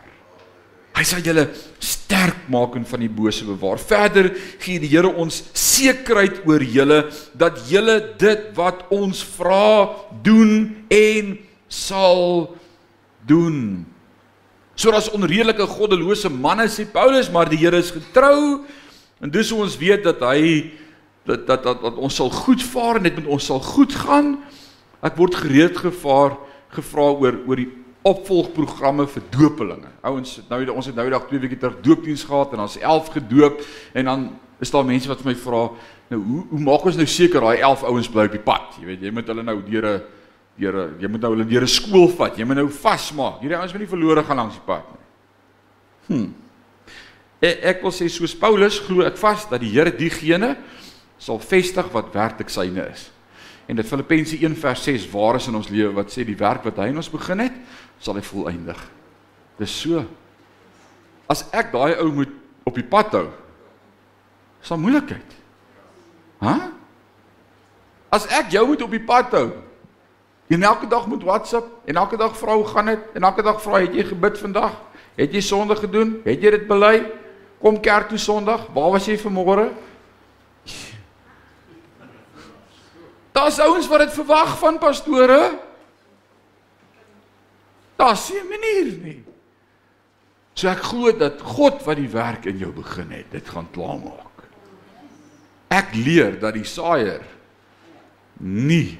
[0.94, 1.48] Hy sal julle
[1.82, 3.80] sterk maak en van die bose bewaar.
[3.82, 4.30] Verder
[4.62, 7.00] gee die Here ons sekerheid oor julle
[7.34, 9.90] dat julle dit wat ons vra
[10.22, 11.34] doen en
[11.66, 12.54] sal
[13.26, 13.82] doen.
[14.78, 18.62] Soos onredelike goddelose manne sê Paulus, maar die Here is getrou
[19.22, 20.70] en hoe ons weet dat hy
[21.24, 24.36] dat dat dat, dat ons sal goed vaar en dit met ons sal goed gaan.
[25.02, 26.36] Ek word gereed gevaar
[26.74, 27.70] gevra oor oor die
[28.04, 29.90] opvolgprogramme vir doopelinge.
[30.04, 33.08] Ouens, nou ons het nou die dag twee weke terug doopdiens gehad en ons 11
[33.16, 33.62] gedoop
[33.96, 34.26] en dan
[34.60, 35.62] is daar mense wat vir my vra,
[36.12, 38.76] nou hoe hoe maak ons nou seker daai 11 ouens bly op die pad?
[38.80, 40.02] Jy weet, jy moet hulle nou deur 'n
[40.60, 42.36] deur 'n jy moet nou hulle deur 'n skool vat.
[42.38, 43.40] Jy moet nou vasmaak.
[43.40, 45.04] Hierdie ouens moet nie verlore gaan langs die pad nie.
[46.06, 46.32] Hm.
[47.40, 50.56] Ek, ek wil sê soos Paulus glo ek vas dat die Here diegene
[51.18, 53.10] sal vestig wat werklik syne is.
[53.66, 56.64] En dit Filippense 1 vers 6 waar is in ons lewe wat sê die werk
[56.64, 57.54] wat hy in ons begin het,
[58.02, 58.80] sal hy volëindig.
[59.58, 60.04] Dis so.
[61.30, 62.32] As ek daai ou moet
[62.64, 63.28] op die pad hou,
[64.64, 65.36] sal moeilikheid.
[66.42, 66.54] Hæ?
[68.14, 69.48] As ek jou moet op die pad hou,
[70.54, 73.80] en elke dag moet WhatsApp en elke dag vrou gaan dit en elke dag vra
[73.80, 74.74] het jy gebid vandag?
[75.16, 76.18] Het jy sonde gedoen?
[76.24, 76.98] Het jy dit bely?
[77.64, 78.66] Kom kerk toe Sondag.
[78.74, 79.70] Waar was jy vanmôre?
[83.32, 85.54] Daar's ouens wat dit verwag van pastore.
[88.04, 89.24] Daar's nie 'n manier nie.
[90.54, 94.44] So ek glo dat God wat die werk in jou begin het, dit gaan klaarmaak.
[95.68, 97.24] Ek leer dat die saaier
[98.38, 98.98] nie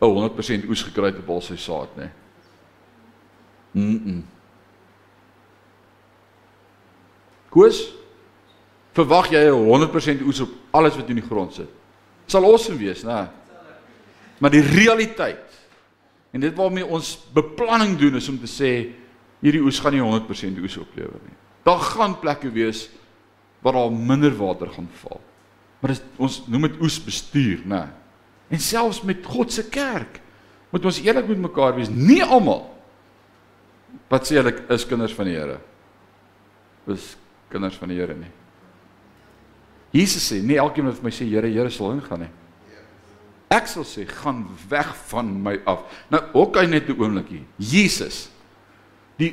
[0.00, 2.10] 'n 100% oes gekry het op al sy saad nie.
[3.72, 4.02] Mm.
[4.04, 4.24] -mm.
[7.48, 7.94] Koos,
[8.92, 11.68] verwag jy 100% oes op alles wat in die grond sit?
[12.26, 13.28] Sal awesome wees, né?
[14.38, 15.61] Maar die realiteit
[16.32, 18.72] en dit waarmee ons beplanning doen is om te sê
[19.42, 21.36] hierdie oes gaan nie 100% oes oplewer nie.
[21.66, 22.86] Daar gaan plekke wees
[23.62, 25.20] waar daar minder water gaan val.
[25.80, 27.84] Maar dis ons noem dit oesbestuur, né?
[28.52, 30.20] En selfs met God se kerk
[30.72, 31.90] moet ons eerlik met mekaar wees.
[31.92, 32.64] Nie almal
[34.12, 35.58] wat sê hulle is kinders van die Here.
[36.92, 37.12] Is
[37.52, 38.30] kinders van die Here nie.
[39.92, 42.30] Jesus sê, nie elkeen wat vir my sê Here, Here sal ingaan nie.
[43.52, 45.84] Ek sal sê, gaan weg van my af.
[46.12, 47.44] Nou, ook hy net 'n oombliekie.
[47.58, 48.30] Jesus
[49.20, 49.32] die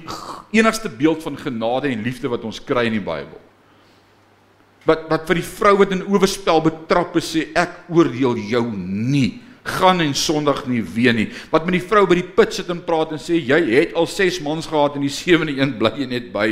[0.51, 3.37] enigste beeld van genade en liefde wat ons kry in die Bybel.
[4.87, 9.41] Wat wat vir die vrou wat in oorspel betrap is sê ek oordeel jou nie
[9.69, 11.27] gaan en sondig nie weer nie.
[11.51, 14.07] Wat met die vrou by die put sit en praat en sê jy het al
[14.09, 16.47] 6 mans gehad en die sewende een bly jy net by.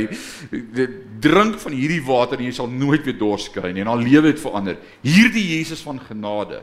[1.24, 4.30] Drink van hierdie water en jy sal nooit weer dors kry nie en haar lewe
[4.30, 4.78] het verander.
[5.02, 6.62] Hierdie Jesus van genade.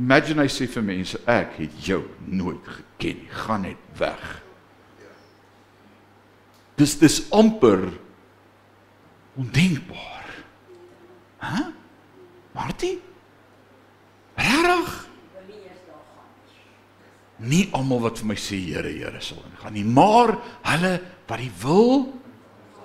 [0.00, 3.28] Imagine hy sê vir mense ek het jou nooit geken nie.
[3.44, 4.24] Gaan net weg.
[6.80, 7.90] Dis dis amper
[9.36, 10.28] ondenkbaar.
[11.42, 11.54] Hæ?
[11.56, 11.70] Huh?
[12.52, 12.98] Martie?
[14.36, 14.90] Regtig?
[17.42, 20.36] Nie almal wat vir my sê Here, Here sal ingaan nie, maar
[20.68, 20.92] hulle
[21.26, 22.12] wat die wil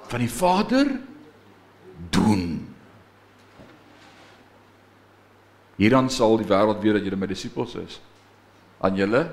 [0.08, 0.88] van die Vader
[2.16, 2.67] doen.
[5.78, 8.00] Hierdan sal die wêreld weet dat julle my disippels is.
[8.82, 9.24] Aan julle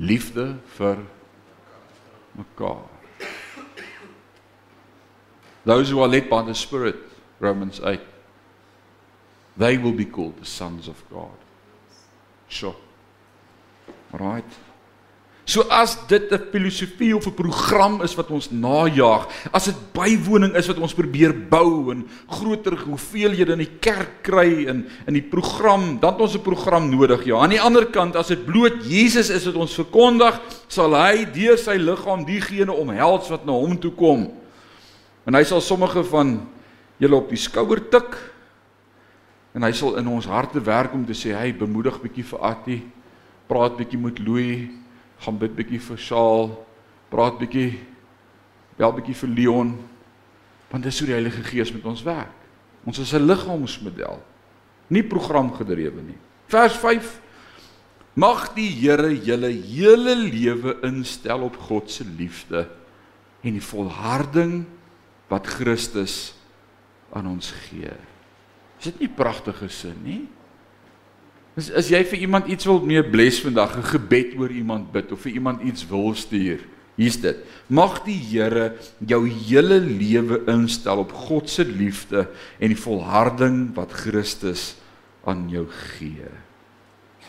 [0.00, 1.04] liefde vir
[2.38, 2.88] mekaar.
[5.64, 6.96] Those who are led by the Spirit,
[7.38, 8.00] Romans 8
[9.56, 11.36] they will be called the sons of God.
[12.48, 12.76] Sure.
[14.12, 14.44] Right.
[15.44, 20.54] So as dit 'n filosofie of 'n program is wat ons najag, as dit bywoning
[20.54, 25.22] is wat ons probeer bou en groter hoeveelhede in die kerk kry en in die
[25.22, 27.24] program, dan het ons 'n program nodig.
[27.24, 31.24] Ja, aan die ander kant as dit bloot Jesus is wat ons verkondig, sal hy
[31.24, 34.30] deur sy liggaam diegene omhels wat na hom toe kom.
[35.26, 36.48] En hy sal sommige van
[36.98, 38.32] julle op die skouer tik
[39.52, 42.82] En hy sal in ons harte werk om te sê, "Hey, bemoedig bietjie vir Attie,
[43.46, 44.68] praat bietjie met Louis,
[45.22, 46.52] gaan bid bietjie vir Saul,
[47.10, 47.78] praat bietjie
[48.78, 49.72] bel bietjie vir Leon."
[50.72, 52.38] Want dis hoe die Heilige Gees met ons werk.
[52.84, 54.22] Ons is 'n liggaamsmodel,
[54.88, 56.18] nie programgedrewe nie.
[56.48, 57.20] Vers 5
[58.12, 62.66] Mag die Here julle hele lewe instel op God se liefde
[63.40, 64.66] en die volharding
[65.32, 66.34] wat Christus
[67.16, 67.94] aan ons gee.
[68.78, 70.26] Is dit nie pragtige sin nie?
[71.56, 75.12] As as jy vir iemand iets wil mee bless vandag, 'n gebed oor iemand bid
[75.12, 76.60] of vir iemand iets wil stuur,
[76.96, 77.36] hier's dit.
[77.68, 83.92] Mag die Here jou hele lewe instel op God se liefde en die volharding wat
[83.92, 84.76] Christus
[85.24, 85.66] aan jou
[85.98, 86.28] gee.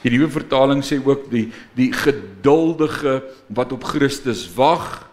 [0.04, 5.10] Die nuwe vertaling sê ook die die geduldige wat op Christus wag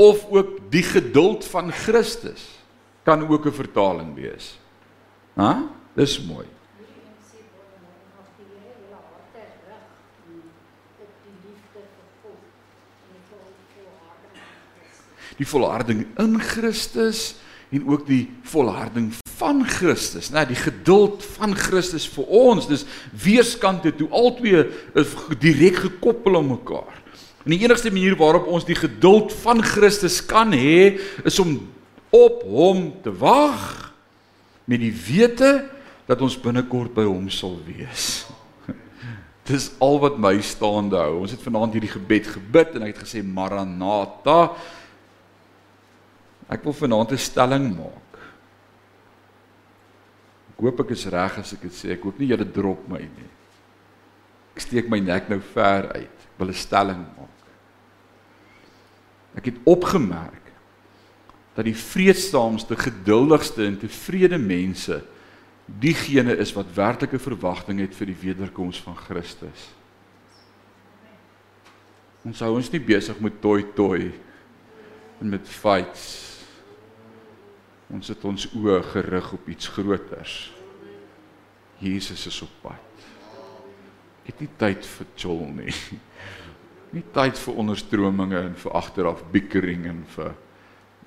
[0.00, 2.60] of ook die geduld van Christus
[3.04, 4.58] kan ook 'n vertaling wees.
[5.36, 5.68] Hæ?
[5.96, 6.46] Dis mooi.
[15.40, 17.34] Die volharding in Christus
[17.70, 22.68] en ook die volharding van Christus, né, die geduld van Christus vir ons.
[22.68, 22.84] Dis
[23.16, 24.66] weerskante toe albei
[24.98, 26.96] is direk gekoppel aan mekaar.
[27.46, 31.56] En die enigste manier waarop ons die geduld van Christus kan hê, is om
[32.12, 33.94] op hom te wag
[34.68, 35.54] met die wete
[36.10, 38.26] dat ons binnekort by hom sal wees.
[39.48, 41.22] Dis al wat my staande hou.
[41.22, 44.50] Ons het vanaand hierdie gebed gebid en ek het gesê Maranatha.
[46.50, 48.14] Ek wil vanaand 'n stelling maak.
[50.50, 51.92] Ek hoop ek is reg as ek dit sê.
[51.92, 53.30] Ek hoop nie julle drop my nie.
[54.54, 56.18] Ek steek my nek nou ver uit.
[56.26, 57.40] Ek wil 'n stelling maak.
[59.36, 60.50] Ek het opgemerk
[61.54, 65.02] dat die vreedsaamste, geduldigste en tevrede mense
[65.78, 69.68] diegene is wat werklike verwagting het vir die wederkoms van Christus.
[72.26, 74.12] Ons hou ons nie besig met toi toi
[75.20, 76.29] en met fights.
[77.90, 80.36] Ons het ons oë gerig op iets groters.
[81.80, 83.06] Jesus is op pad.
[84.22, 85.74] Ek het nie tyd vir chol nie.
[86.90, 90.32] Nie tyd vir onderstrominge en vir agteraf bickering en vir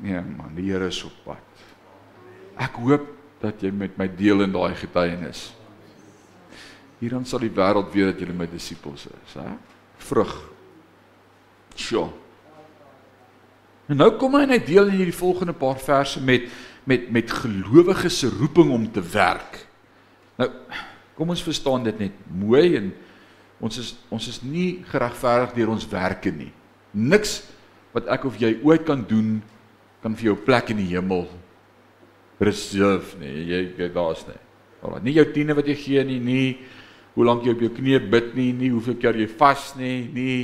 [0.04, 1.62] Nee man, die Here is op pad.
[2.60, 3.06] Ek hoop
[3.44, 5.52] dat jy met my deel in daai getuienis.
[7.00, 9.54] Hierdan sal die wêreld weet dat jy my disippels is, hè?
[10.04, 10.34] vrug.
[11.76, 12.08] Sjoe.
[13.92, 16.48] En nou kom hy net deel in hierdie volgende paar verse met
[16.90, 19.66] met met gelowiges se roeping om te werk.
[20.38, 20.50] Nou
[21.14, 22.92] kom ons verstaan dit net mooi en
[23.64, 26.52] ons is ons is nie geregverdig deur ons werke nie.
[26.92, 27.42] Niks
[27.94, 29.38] wat ek of jy ooit kan doen
[30.04, 31.28] kan vir jou plek in die hemel
[32.44, 33.46] reserve nie.
[33.48, 34.40] Jy, jy daar's nie.
[34.84, 36.48] Alraai, nie jou tiene wat jy gee nie, nie
[37.14, 40.38] hoe lank jy op jou knieë bid nie, nie hoeveel keer jy vas nie, nie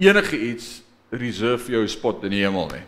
[0.00, 0.80] enige iets
[1.12, 2.82] reserve vir jou spot in die hemel nie.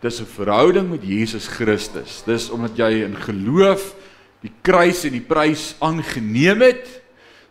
[0.00, 2.22] Dis 'n verhouding met Jesus Christus.
[2.24, 3.94] Dis omdat jy in geloof
[4.40, 6.86] die kruis en die prys aangeneem het.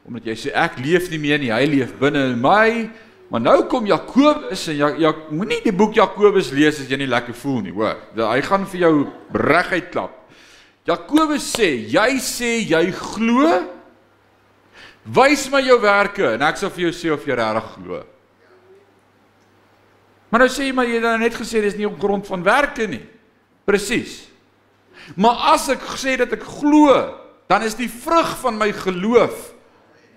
[0.07, 2.89] Omdat jy sê ek leef nie meer nie, hy leef binne in my.
[3.27, 7.11] Maar nou kom Jakobus en ja, ja moenie die boek Jakobus lees as jy nie
[7.11, 7.97] lekker voel nie, hoor.
[8.15, 8.93] Hy gaan vir jou
[9.33, 10.13] reguit klap.
[10.87, 13.57] Jakobus sê, jy sê jy glo.
[15.03, 17.99] Wys my jou werke en ek sal vir jou sê of jy regtig glo.
[20.29, 22.43] Maar nou sê jy maar jy het nou net gesê dis nie op grond van
[22.43, 23.03] werke nie.
[23.67, 24.25] Presies.
[25.15, 26.95] Maar as ek sê dat ek glo,
[27.47, 29.53] dan is die vrug van my geloof.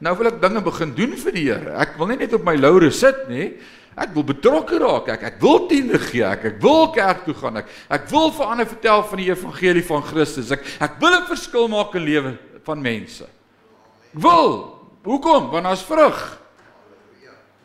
[0.02, 1.76] Nou wil ek dinge begin doen vir die Here.
[1.78, 3.52] Ek wil nie net op my laure sit nie.
[4.00, 5.10] Ek wil betrokke raak.
[5.12, 6.24] Ek ek wil tiende gee.
[6.26, 7.60] Ek ek wil kerk toe gaan.
[7.60, 10.50] Ek ek wil vir ander vertel van die evangelie van Christus.
[10.56, 13.24] Ek ek wil 'n verskil maak in lewe van mense.
[13.24, 14.78] Ek wil.
[15.04, 15.50] Hoekom?
[15.50, 16.39] Want daar's vrug.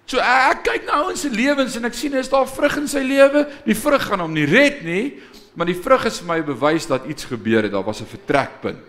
[0.06, 3.02] So ek kyk na ouens se lewens en ek sien is daar vrug in sy
[3.06, 3.46] lewe.
[3.66, 5.16] Die vrug gaan hom nie red nie,
[5.58, 7.74] maar die vrug is vir my bewys dat iets gebeur het.
[7.74, 8.84] Daar was 'n vertrekpunt.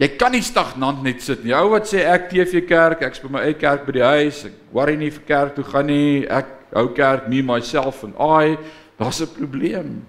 [0.00, 1.52] Jy kan nie stagnant net sit nie.
[1.52, 4.52] Ou wat sê ek TV kerk, ek's by my eie kerk by die huis, ek
[4.72, 6.26] worry nie vir kerk toe gaan nie.
[6.26, 8.56] Ek hou kerk me myself and I.
[8.98, 10.06] Daar's 'n probleem.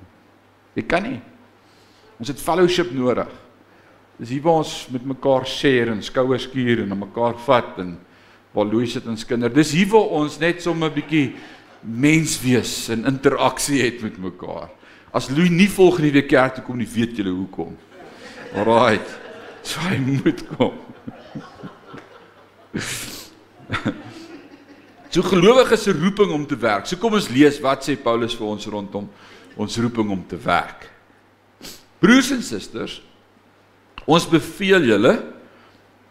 [0.76, 1.22] Jy kan nie.
[2.20, 3.28] Ons het fellowship nodig.
[4.18, 7.98] Dis hier waar ons met mekaar share en skouers skuur en mekaar vat en
[8.52, 9.54] waar Louis sit en skinder.
[9.54, 11.36] Dis hier waar ons net sommer 'n bietjie
[11.82, 14.70] mens wees en interaksie het met mekaar.
[15.14, 17.78] As Louis nie volgende week kerk toe kom nie, weet julle hoekom.
[18.56, 19.20] Alraait.
[19.64, 20.74] So hy moet kom.
[25.10, 26.86] so gelowiges se roeping om te werk.
[26.86, 29.10] So kom ons lees wat sê Paulus vir ons rondom
[29.60, 30.88] ons roeping om te werk.
[32.00, 33.02] Broers en susters,
[34.08, 35.12] ons beveel julle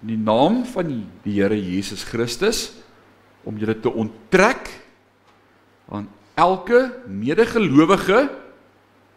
[0.02, 0.92] in die naam van
[1.24, 2.70] die Here Jesus Christus
[3.44, 4.70] om julle te onttrek
[5.92, 6.08] aan
[6.40, 8.28] elke medegelowige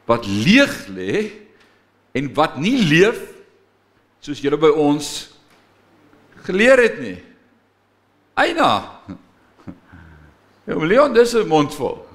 [0.10, 1.30] wat leeg lê
[2.12, 3.20] en wat nie leef
[4.24, 5.08] soos julle by ons
[6.44, 7.18] geleer het nie.
[8.36, 8.72] Eina.
[10.64, 12.06] Ja, Leon, dis 'n mondvol.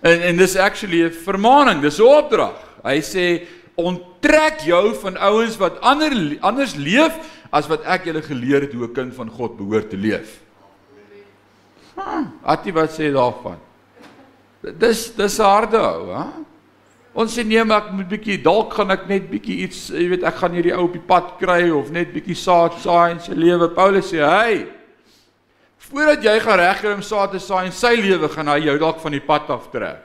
[0.00, 2.56] En en dis actually 'n vermaaning, dis 'n opdrag.
[2.82, 7.12] Hy sê onttrek jou van ouens wat ander anders leef
[7.54, 10.40] as wat ek julle geleer het hoe 'n kind van God behoort te leef.
[12.42, 13.58] Atie wat sê daarvan?
[14.78, 16.26] Dis dis harde ou, hè?
[17.14, 20.24] Ons sê nee, maar ek moet bietjie dalk gaan ek net bietjie iets, jy weet,
[20.26, 23.36] ek gaan hierdie ou op die pad kry of net bietjie saad saai in sy
[23.38, 23.68] lewe.
[23.68, 24.66] Paulus sê, "Hey,
[25.78, 28.98] voordat jy gaan regkry om saad te saai in sy lewe, gaan hy jou dalk
[28.98, 30.02] van die pad af trek.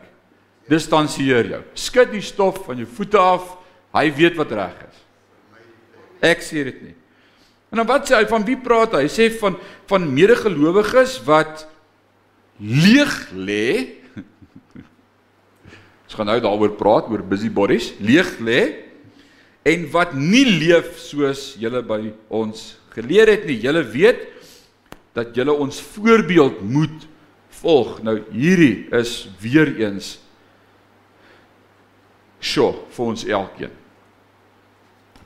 [0.69, 1.63] Distansieer jou.
[1.73, 3.57] Skud die stof van jou voete af.
[3.93, 4.97] Hy weet wat reg is."
[6.21, 6.98] Ek sê dit nie.
[7.69, 9.05] En dan wat sê hy van wie praat hy?
[9.05, 9.57] Hy sê van
[9.89, 11.65] van medegelowiges wat
[12.59, 13.99] leeg lê.
[16.05, 18.61] Ons gaan nou daaroor praat oor busybodies, leeg lê
[19.69, 21.99] en wat nie leef soos julle by
[22.33, 23.59] ons geleer het nie.
[23.61, 24.23] Julle weet
[25.17, 27.05] dat julle ons voorbeeld moet
[27.59, 27.99] volg.
[28.05, 30.15] Nou hierdie is weer eens
[32.39, 33.75] sjo vir ons elkeen.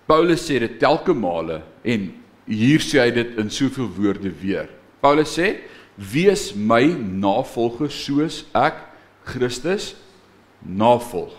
[0.10, 2.10] Paulus sê dit telke male en
[2.48, 4.70] hier sê hy dit in soveel woorde weer.
[5.04, 5.64] Paulus sê:
[5.96, 8.80] "Wees my navolgers soos ek
[9.24, 9.96] Christus
[10.62, 11.36] navolg.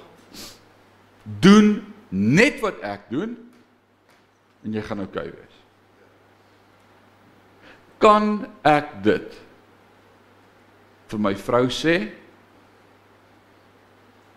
[1.25, 3.37] Doen net wat ek doen
[4.65, 5.55] en jy gaan oukei okay wees."
[7.99, 9.41] Kan ek dit
[11.09, 12.11] vir my vrou sê?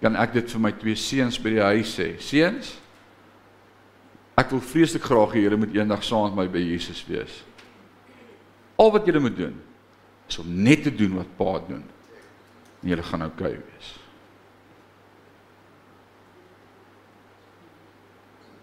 [0.01, 2.13] Kan ek dit vir my twee seuns by die huis sê?
[2.21, 2.77] Seuns,
[4.37, 7.39] Ek wil vreeslik graag hê julle moet eendag saam met my by Jesus wees.
[8.77, 9.55] Al wat julle moet doen
[10.27, 11.85] is om net te doen wat Pa doen.
[12.83, 13.93] En julle gaan oukei okay wees.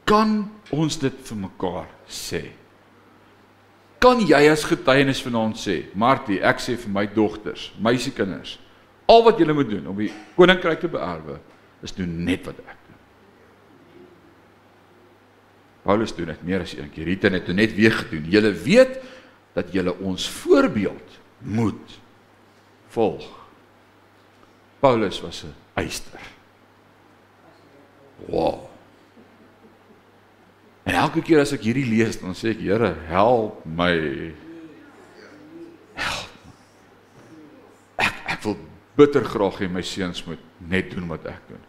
[0.05, 2.43] Kan ons dit vir mekaar sê?
[4.05, 8.59] Kan jy as getuienis vanaand sê, Martie, ek sê vir my dogters, meisiekinders,
[9.09, 11.39] al wat julle moet doen om die koninkryk te beerwe,
[11.83, 12.84] is doen net wat ek
[15.85, 17.05] Paulus doen dit meer as een keer.
[17.05, 18.29] Rita het dit net weer gedoen.
[18.33, 18.99] Julle weet
[19.55, 21.99] dat julle ons voorbeeld moet
[22.95, 23.27] volg.
[24.81, 26.21] Paulus was 'n eyster.
[28.27, 28.71] Wow.
[30.85, 34.35] En elke keer as ek hierdie lees, dan sê ek, Here, help my.
[35.97, 36.29] Help.
[37.97, 38.57] Ek ek wil
[38.95, 41.63] bitter graag hê my seuns moet net doen wat ek doen.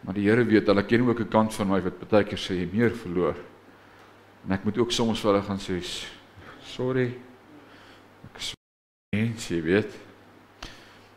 [0.00, 2.54] Maar die Here weet, hulle ken ook 'n kant van my wat baie keer sê
[2.54, 3.36] jy meer verloor.
[4.44, 5.80] En ek moet ook soms vir hulle gaan sê
[6.62, 7.18] sorry.
[8.24, 8.52] Ek is
[9.14, 9.92] mens, jy weet.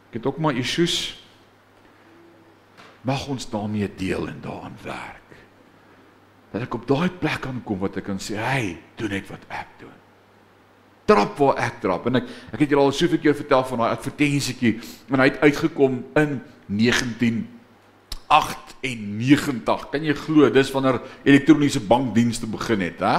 [0.09, 1.23] Ek het ook maar issues.
[3.01, 5.38] Mag ons daarmee deel en daaraan werk.
[6.51, 9.45] Dat ek op daai plek kan kom wat ek kan sê, "Hey, doen net wat
[9.49, 9.97] ek doen."
[11.05, 13.91] Trap waar ek trap en ek ek het julle al soveel keer vertel van daai
[13.91, 16.41] advertensietjie en hy het uitgekom in
[18.82, 19.89] 1998.
[19.91, 23.17] Kan jy glo dis wanneer elektroniese bankdienste begin het, hè?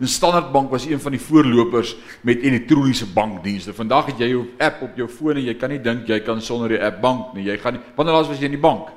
[0.00, 1.92] Die Standard Bank was een van die voorlopers
[2.24, 3.74] met elektroniese bankdienste.
[3.76, 6.40] Vandag het jy jou app op jou foon en jy kan nie dink jy kan
[6.40, 7.44] sonder die app bank nie.
[7.50, 8.88] Jy gaan nie Wanneer laas was jy in die bank?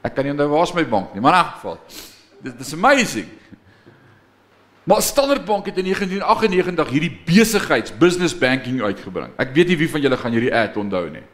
[0.00, 1.76] Ek kan nie onthou waar's my bank nie, maar in elk geval.
[2.40, 3.28] Dit is amazing.
[4.88, 9.34] Maar Standard Bank het in 1998 hierdie besigheids business banking uitgebring.
[9.36, 11.26] Ek weet nie wie van julle gaan hierdie ad onthou nie.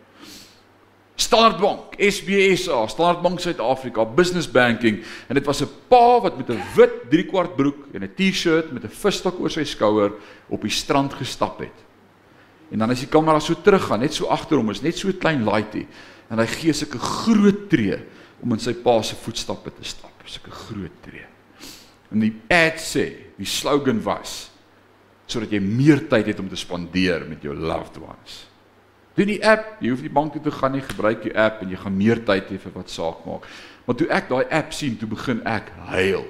[1.17, 6.51] Standard Bank, SBSA, Standard Bank Suid-Afrika, business banking en dit was 'n pa wat met
[6.51, 10.13] 'n wit 3/4 broek en 'n T-shirt met 'n visstok oor sy skouer
[10.49, 11.79] op die strand gestap het.
[12.71, 15.45] En dan as die kamera so teruggaan, net so agter hom is net so klein
[15.45, 15.87] laaitie
[16.31, 17.99] en hy gee sulke groot tree
[18.43, 21.27] om in sy pa se voetstappe te stap, sulke groot tree.
[22.11, 23.07] En die ad sê,
[23.39, 24.51] die slogan was
[25.27, 28.45] sodat jy meer tyd het om te spandeer met jou loved ones.
[29.15, 31.71] Doen die app, jy hoef nie bank toe te gaan nie, gebruik die app en
[31.71, 33.47] jy gaan meer tyd hê vir wat saak maak.
[33.87, 36.25] Maar toe ek daai app sien, toe begin ek huil.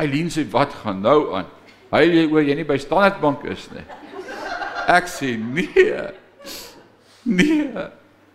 [0.00, 1.46] Eileen sê, "Wat gaan nou aan?
[1.90, 3.84] Huil jy oor jy nie by Standard Bank is nie?"
[4.88, 6.02] Ek sê, "Nee.
[7.22, 7.70] Nee.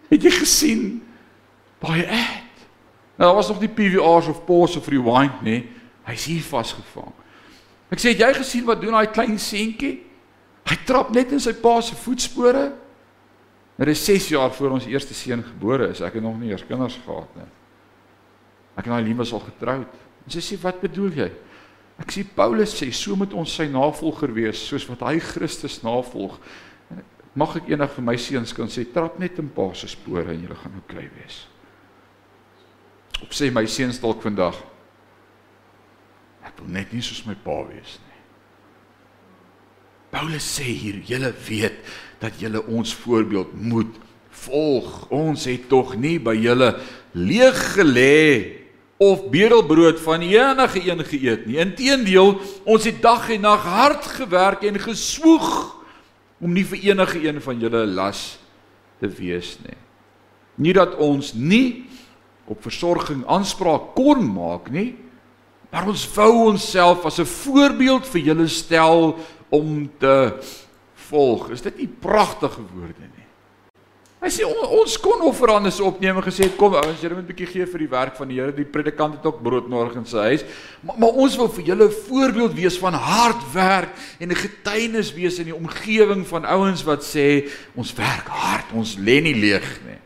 [0.09, 1.03] Het jy gesien
[1.79, 2.53] daai app?
[3.17, 5.69] Nou daar was nog nie PVR's of pause of rewind nie.
[6.03, 7.13] Hy's hier vasgevang.
[7.89, 10.03] Ek sê, "Het jy gesien wat doen daai klein seentjie?
[10.65, 12.84] Hy trap net in sy pa se voetspore."
[13.75, 16.01] Dit is 6 jaar voor ons eerste seun gebore is.
[16.01, 17.47] Ek het nog nie eers kinders gehad nie.
[18.75, 19.97] Ek en hy lief was al getroud.
[20.25, 21.31] En sy sê, "Wat bedoel jy?"
[21.99, 26.39] Ek sê Paulus sê, "So moet ons sy navolger wees soos wat hy Christus navolg."
[27.35, 30.41] Mag ek eendag vir my seuns kan sê, "Trap net in pa se spore en
[30.41, 31.47] julle gaan oukei wees."
[33.21, 34.55] Op sê my seuns dalk vandag,
[36.43, 38.14] "Ek wil net nie soos my pa wees nie."
[40.15, 41.75] Paulus sê hier, julle weet
[42.21, 43.97] dat julle ons voorbeeld moet
[44.45, 45.09] volg.
[45.11, 46.69] Ons het tog nie by julle
[47.11, 48.21] leeg gelê
[49.03, 51.59] of bedelbrood van enige een geëet nie.
[51.59, 55.49] Inteendeel, ons het dag en nag hard gewerk en geswoeg
[56.39, 58.37] om nie vir enige een van julle las
[59.03, 59.79] te wees nie.
[60.55, 61.89] Nie dat ons nie
[62.47, 64.93] op versorging aanspraak kon maak nie,
[65.75, 69.19] maar ons wou onsself as 'n voorbeeld vir julle stel
[69.49, 70.15] om te
[71.09, 71.49] volg.
[71.49, 73.25] Is dit nie pragtige woorde nie?
[74.25, 77.45] Hy sê on, ons kon offerandes opneem en gesê kom ouens, julle moet 'n bietjie
[77.45, 78.51] gee vir die werk van die Here.
[78.51, 80.45] Die predikant het ook brood nodig in sy huis.
[80.81, 85.13] Maar, maar ons wil vir julle 'n voorbeeld wees van hard werk en 'n getuienis
[85.13, 89.81] wees in die omgewing van ouens wat sê ons werk hard, ons lê nie leeg
[89.85, 90.01] nie.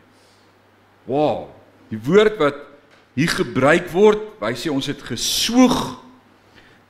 [1.06, 1.48] Wow,
[1.88, 2.56] die woord wat
[3.14, 5.96] hier gebruik word, hy sê ons het geswoeg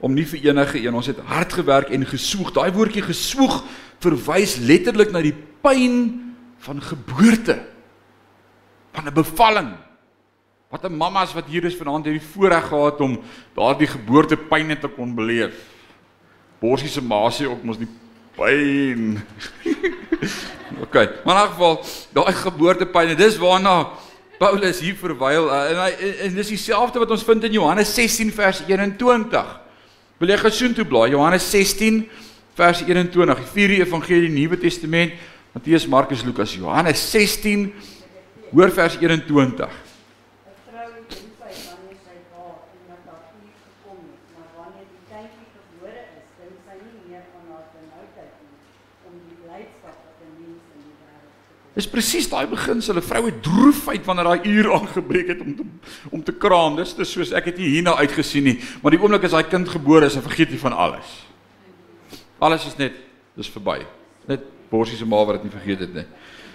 [0.01, 2.53] om nie vir enige een ons het hard gewerk en geswoeg.
[2.57, 3.61] Daai woordjie geswoeg
[4.01, 5.96] verwys letterlik na die pyn
[6.64, 7.61] van geboorte.
[8.92, 9.70] Van 'n bevalling.
[10.70, 13.20] Wat 'n mamma's wat hier is vanaand het die voorreg gehad om
[13.55, 15.55] daardie geboortepyne te kon beleef.
[16.61, 17.88] Borsie se ma sê ook mos die
[18.36, 19.20] pyn.
[20.84, 20.94] OK.
[21.24, 23.88] Maar in elk geval, daai geboortepyne, dis waarna
[24.38, 25.90] Paulus hier verwyl en hy
[26.24, 29.61] en dis dieselfde wat ons vind in Johannes 16 vers 21.
[30.20, 31.14] Wil jy gesoen toe blaai?
[31.14, 32.02] Johannes 16
[32.58, 35.14] vers 21, die vierde evangelie Nuwe Testament,
[35.54, 37.70] Matteus, Markus, Lukas, Johannes 16
[38.52, 39.88] hoor vers 21.
[51.74, 52.96] Dis presies daai beginsel.
[52.98, 55.64] 'n Vrou het droefheid wanneer haar uur aangebreek het om te
[56.10, 56.76] om te kraam.
[56.76, 59.68] Dis dis soos ek het nie hierna uitgesien nie, maar die oomblik as daai kind
[59.68, 61.26] gebore is, dan vergeet jy van alles.
[62.38, 62.92] Alles is net
[63.36, 63.86] dis verby.
[64.26, 64.40] Net
[64.70, 66.06] borsie se ma wat dit nie vergeet het nie.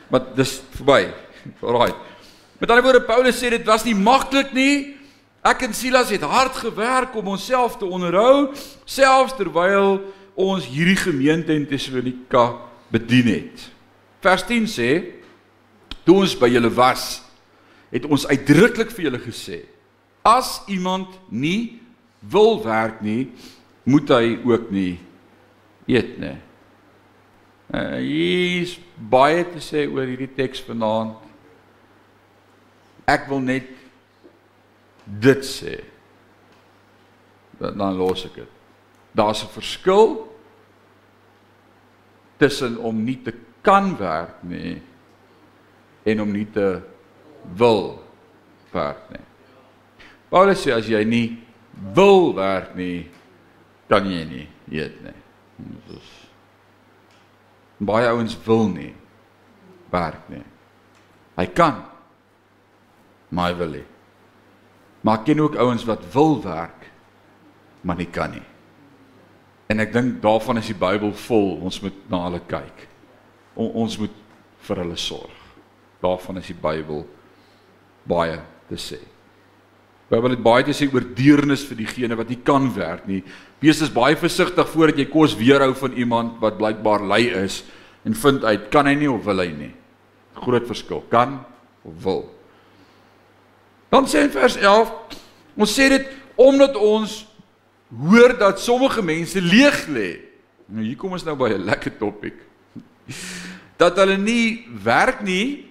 [0.10, 1.14] Maar dis verby.
[1.62, 1.94] Alraai.
[2.60, 4.96] Met ander woorde Paulus sê dit was nie maklik nie.
[5.46, 8.50] Ek en Silas het hard gewerk om onsself te onderhou,
[8.86, 10.00] selfs terwyl
[10.34, 12.48] ons hierdie gemeente in Tesalonika
[12.90, 13.75] bedien het.
[14.26, 14.90] Vers 10 sê:
[16.04, 17.22] "Toe ons by julle was,
[17.94, 19.60] het ons uitdruklik vir julle gesê:
[20.26, 21.82] As iemand nie
[22.20, 23.30] wil werk nie,
[23.86, 24.98] moet hy ook nie
[25.86, 26.38] eet nie."
[27.70, 31.22] Uh, hier's baie te sê oor hierdie teks vanaand.
[33.06, 33.70] Ek wil net
[35.06, 35.80] dit sê.
[37.62, 38.52] Dan los ek dit.
[39.14, 40.34] Daar's 'n verskil
[42.38, 44.78] tussen om nie te kan werk nie
[46.06, 46.68] en om nie te
[47.58, 47.98] wil
[48.74, 49.24] werk nie.
[50.30, 51.26] Paulus sê as jy nie
[51.96, 53.08] wil werk nie,
[53.90, 55.18] kan jy nie eet nie.
[55.90, 56.14] Dis
[57.86, 58.94] baie ouens wil nie
[59.92, 60.44] werk nie.
[61.36, 61.84] Hy kan
[63.36, 63.86] maar hy wil nie.
[65.04, 66.90] Maar ek ken ook ouens wat wil werk
[67.86, 68.46] maar nie kan nie.
[69.70, 71.56] En ek dink daarvan is die Bybel vol.
[71.66, 72.86] Ons moet na hulle kyk.
[73.56, 74.14] O, ons moet
[74.68, 75.42] vir hulle sorg.
[76.04, 77.06] Daarvan is die Bybel
[78.06, 78.40] baie
[78.70, 79.00] te sê.
[80.12, 83.24] Bybel het baie te sê oor deernis vir diegene wat nie kan werk nie.
[83.64, 87.64] Wees as baie versigtig voordat jy kos weerhou van iemand wat blykbaar lui is
[88.06, 89.72] en vind uit kan hy nie of wil hy nie.
[90.38, 91.02] Groot verskil.
[91.10, 91.40] Kan
[91.88, 92.26] of wil.
[93.90, 94.92] Dan sê in vers 11,
[95.58, 97.24] ons sê dit omdat ons
[97.96, 100.10] hoor dat sommige mense leeg lê.
[100.68, 102.36] Nou hier kom ons nou by 'n lekker topik.
[103.78, 105.66] Dat hulle nie werk nie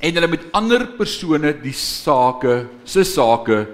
[0.00, 3.64] en hulle met ander persone die sake, se sake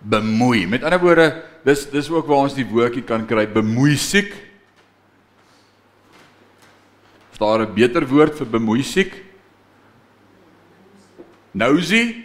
[0.00, 0.66] bemoei.
[0.66, 1.28] Met ander woorde,
[1.66, 4.32] dis dis ook waar ons die woordjie kan kry bemoei siek.
[7.32, 9.12] Is daar 'n beter woord vir bemoei siek?
[11.52, 12.24] Nosy?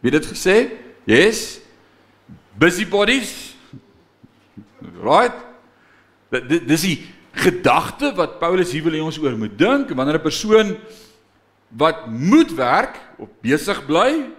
[0.00, 0.70] Wie dit gesê?
[1.04, 1.60] Yes.
[2.58, 3.56] Busybodies?
[5.02, 5.32] Right?
[6.66, 7.06] Dis die
[7.36, 10.76] gedagte wat Paulus hier wil hê ons oor moet dink wanneer 'n persoon
[11.76, 14.30] wat moet werk of besig bly,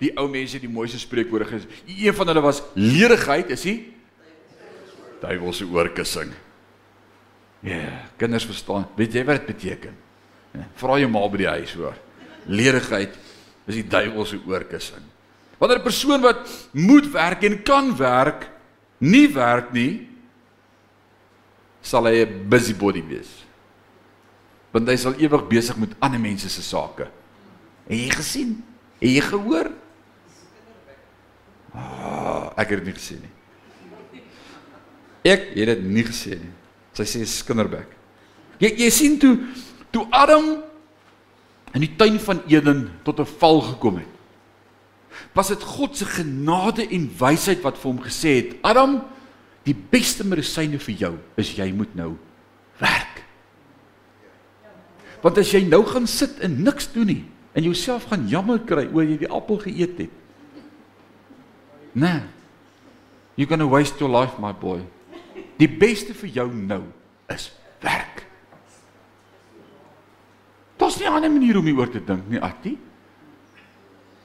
[0.00, 1.66] die ou mense die mooiste spreekwoorde gesê.
[1.86, 3.74] Een van hulle was ledigheid, is hy?
[5.20, 6.32] Duiwelse oorkussing.
[7.64, 8.86] Ja, yeah, kinders verstaan.
[8.96, 9.94] Weet jy wat dit beteken?
[10.52, 11.96] Ja, vra jou ma by die huis hoor.
[12.46, 13.14] Ledigheid
[13.66, 15.04] is die duiwelse oorkussing.
[15.58, 18.50] Wanneer 'n persoon wat moet werk en kan werk,
[18.98, 20.08] nie werk nie,
[21.84, 23.44] sal hy 'n busybody wees.
[24.72, 27.08] Want hy sal ewig besig met ander mense se sake.
[27.86, 28.64] Het jy gesien?
[28.98, 29.70] Het jy gehoor?
[31.74, 34.22] Oh, ek het dit nie gesien nie.
[35.24, 36.54] Ek het dit nie gesien nie.
[36.94, 37.90] Sy sê skinderbek.
[38.58, 39.38] Jy jy sien toe
[39.90, 40.62] toe Adam
[41.74, 44.14] in die tuin van Eden tot 'n val gekom het
[45.32, 49.02] was dit God se genade en wysheid wat vir hom gesê het: "Adam,
[49.64, 52.14] die beste medisyne vir jou is jy moet nou
[52.80, 53.22] werk."
[55.24, 58.84] Want as jy nou gaan sit en niks doen nie en jouself gaan jammer kry
[58.92, 60.10] oor jy die appel geëet het.
[61.94, 62.20] Nee.
[63.36, 64.82] You're going to waste your life, my boy.
[65.58, 66.82] Die beste vir jou nou
[67.30, 67.48] is
[67.82, 68.24] werk.
[70.78, 72.78] Daar's nie 'n ander manier om hieroor te dink nie, Attie.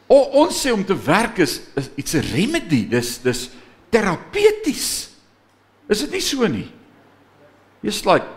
[0.07, 2.87] O, ons sê om te werk is, is iets 'n remedy.
[2.89, 3.49] Dis dis
[3.89, 5.08] terapeuties.
[5.89, 6.67] Is dit nie so nie?
[7.81, 8.27] Jy's like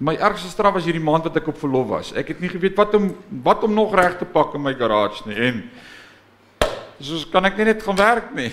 [0.00, 2.10] my ergste straf was hierdie maand wat ek op verlof was.
[2.16, 3.10] Ek het nie geweet wat om
[3.44, 5.62] wat om nog reg te pak in my garage nie en
[7.00, 8.50] soos kan ek nie net gaan werk nie.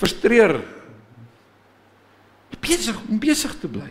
[0.00, 0.60] Frustreer.
[2.60, 3.90] Besig om besig te bly.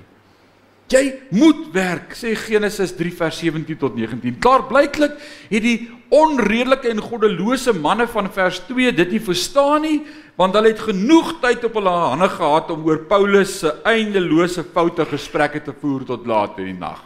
[0.90, 1.04] Jy
[1.38, 4.40] moet werk, sê Genesis 3 vers 17 tot 19.
[4.42, 5.18] Klaar blyklik
[5.52, 5.78] het die
[6.10, 9.98] onredelike en goddelose manne van vers 2 dit nie verstaan nie,
[10.40, 15.06] want hulle het genoeg tyd op hulle hande gehad om oor Paulus se eindelose foute
[15.06, 17.04] gesprekke te voer tot laat in die nag.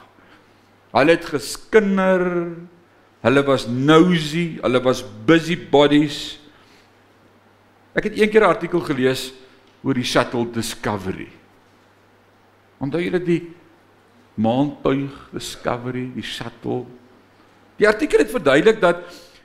[0.94, 2.24] Hulle het geskinder.
[3.24, 6.38] Hulle was nosy, hulle was busybodies.
[7.96, 9.32] Ek het eendag 'n artikel gelees
[9.84, 11.30] oor die shuttle Discovery.
[12.80, 13.54] Onthou julle die
[14.36, 16.86] maantuig Discovery, die shuttle.
[17.78, 19.04] Die artikel het verduidelik dat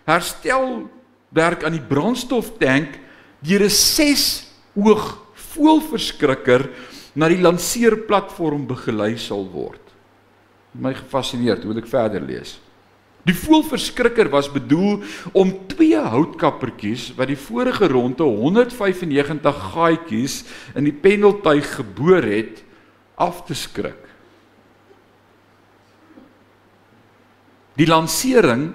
[0.08, 2.98] herstelwerk aan die brandstoftank
[3.40, 6.68] deur 'n 6 oog voelverskrikker
[7.14, 9.80] na die lanseerplatform begelei sal word.
[10.72, 12.58] My gefassineerd, wil ek verder lees?
[13.26, 15.02] Die voelverskrikker was bedoel
[15.32, 22.62] om twee houtkappertjies wat die vorige ronde 195 gaatjies in die pendeltuig geboor het
[23.16, 24.07] af te skrik.
[27.78, 28.72] Die lansering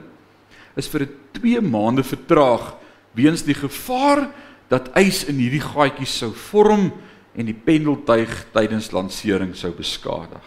[0.80, 2.74] is vir 2 maande vertraag
[3.18, 4.30] weens die gevaar
[4.72, 6.89] dat ys in hierdie gaatjies sou vorm
[7.36, 10.43] en die pendeltuig tydens lansering sou beskadig.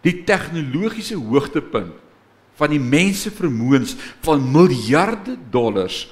[0.00, 1.96] die tegnologiese hoogtepunt
[2.60, 3.94] van die mense vermoëns
[4.24, 6.06] van miljarde dollars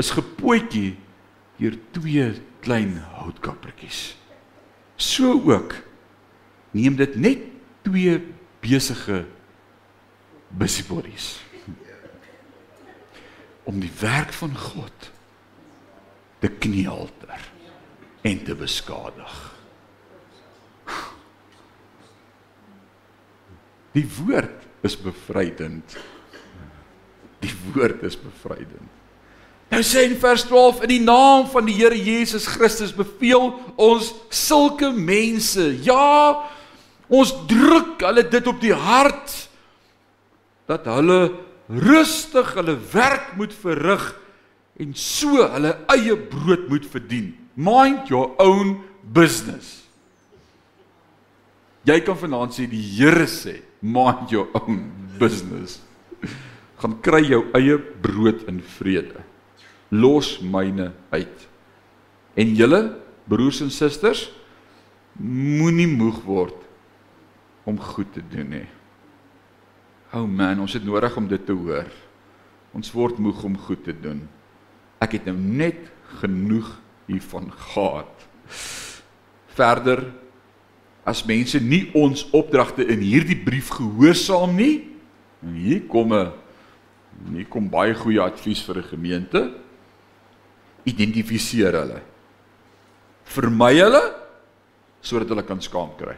[0.00, 0.94] is gepootjie
[1.60, 2.26] deur twee
[2.64, 4.16] klein houtkappertjies.
[4.96, 5.76] So ook
[6.76, 7.44] neem dit net
[7.84, 8.18] twee
[8.64, 9.24] besige
[10.58, 11.36] busybodies
[13.66, 15.10] om die werk van God
[16.38, 17.40] te knielter
[18.26, 19.34] en te beskadig.
[23.96, 25.96] Die woord is bevrydend.
[27.42, 28.92] Die woord is bevrydend.
[29.72, 33.50] Nou sê in vers 12 in die naam van die Here Jesus Christus beveel
[33.82, 35.64] ons sulke mense.
[35.82, 36.44] Ja,
[37.10, 39.34] ons druk hulle dit op die hart
[40.66, 41.20] dat hulle
[41.68, 44.04] rustig hulle werk moet verrig
[44.82, 47.32] en so hulle eie brood moet verdien.
[47.56, 49.86] Mind your own business.
[51.86, 54.90] Jy kan vanaand sê die Here sê, mind your own
[55.20, 55.78] business.
[56.82, 59.22] Gaan kry jou eie brood in vrede.
[59.94, 61.46] Los myne uit.
[62.36, 62.82] En julle
[63.30, 64.26] broers en susters,
[65.16, 66.58] moenie moeg word
[67.66, 68.66] om goed te doen nie.
[70.16, 71.88] O oh man, ons het nodig om dit te hoor.
[72.76, 74.22] Ons word moeg om goed te doen.
[75.04, 75.90] Ek het nou net
[76.22, 76.70] genoeg
[77.04, 78.24] hiervan gehad.
[79.58, 80.06] Verder
[81.06, 84.88] as mense nie ons opdragte in hierdie brief gehoorsaam nie,
[85.52, 86.32] hier kom 'n
[87.32, 89.52] hier kom baie goeie advies vir 'n gemeente.
[90.84, 92.00] Identifiseer hulle.
[93.24, 94.14] Vermy hulle
[95.00, 96.16] sodat hulle kan skaam kry.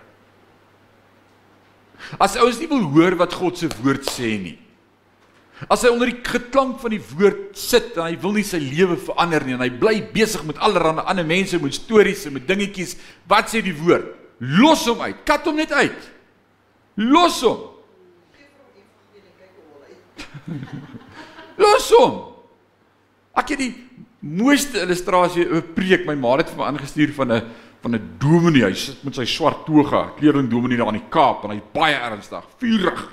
[2.17, 4.57] As ouens nie wil hoor wat God se woord sê nie.
[5.67, 8.97] As hy onder die geklank van die woord sit en hy wil nie sy lewe
[9.09, 12.95] verander nie en hy bly besig met allerlei ander mense met stories en met dingetjies,
[13.29, 14.15] wat sê die woord?
[14.39, 15.19] Los hom uit.
[15.27, 15.99] Kat hom net uit.
[17.11, 17.75] Los hom.
[21.59, 22.21] Los hom.
[23.39, 23.73] Ek het die
[24.23, 27.43] mooiste illustrasie 'n preek my ma het vir my aangestuur van 'n
[27.83, 28.65] van 'n dominee.
[28.65, 31.95] Hy sit met sy swart toga, kleerling dominee daar in die Kaap en hy's baie
[31.95, 33.09] ernstig, vurig.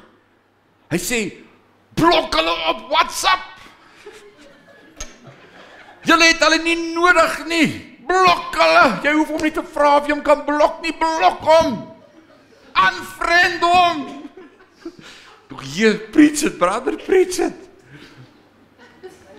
[0.90, 1.34] Hy sê:
[1.94, 3.54] "Blok hulle op WhatsApp."
[6.06, 7.68] Jy het hulle nie nodig nie.
[8.06, 9.00] Blok hulle.
[9.04, 10.94] Jy hoef hom nie te vra of jy hom kan blok nie.
[10.94, 11.96] Blok hom.
[12.76, 14.30] Unfriend hom.
[15.50, 17.54] Toe jy preach it, brother, preach it.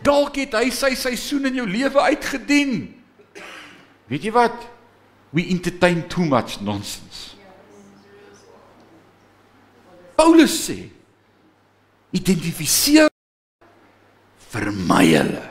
[0.02, 2.74] Dalk het hy sy seisoen in jou lewe uitgedien.
[4.10, 4.75] Weet jy wat?
[5.32, 7.34] We entertain too much nonsense.
[10.16, 10.88] Paulus sê
[12.12, 13.10] identifiseer
[14.50, 15.44] vermy hulle.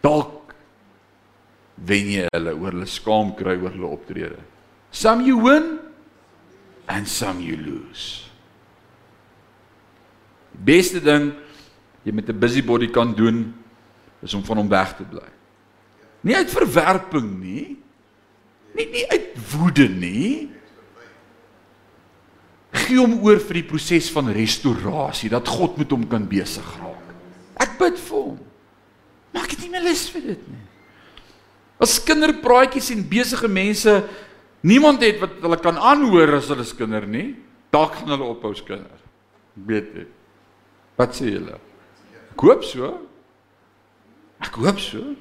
[0.00, 0.54] Dalk
[1.90, 4.40] wen jy hulle oor hulle skaam kry oor hulle optrede.
[4.90, 5.78] Some you win
[6.88, 8.24] and some you lose.
[10.54, 11.34] Beste ding
[12.04, 13.52] jy met 'n busybody kan doen
[14.22, 15.28] is om van hom weg te bly.
[16.26, 17.66] Nie uit verwerping nie.
[18.76, 20.48] Nie nie uit woede nie.
[22.70, 27.14] Gee hom oor vir die proses van restaurasie dat God met hom kan besig raak.
[27.60, 28.38] Ek bid vir hom.
[29.34, 30.64] Maak dit nie meer lus vir dit nie.
[31.80, 33.94] As kinderpraatjies en besige mense
[34.66, 37.32] niemand het wat hulle kan aanhoor as hulle skinder nie,
[37.72, 39.00] dalk gaan hulle ophou skinder.
[39.56, 40.06] Weet jy?
[41.00, 41.56] Wat sê julle?
[42.34, 42.92] Ek hoop so.
[44.44, 45.14] Ek hoop so.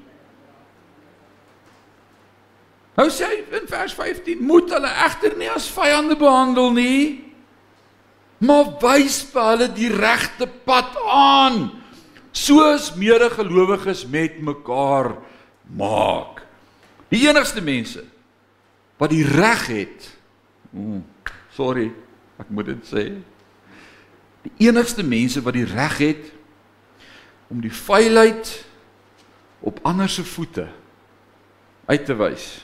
[2.99, 7.03] Nou sê hy in vers 15, moet hulle egter nie as vyande behandel nie,
[8.43, 11.61] maar wys vir hulle die regte pad aan,
[12.35, 15.13] soos medegelowiges met mekaar
[15.79, 16.43] maak.
[17.07, 18.03] Die enigste mense
[18.99, 20.11] wat die reg het.
[20.75, 20.99] Mm,
[21.55, 21.87] sorry,
[22.35, 23.09] ek moet dit sê.
[24.43, 26.31] Die enigste mense wat die reg het
[27.47, 28.57] om die veiligheid
[29.63, 30.67] op ander se voete
[31.87, 32.57] uit te wys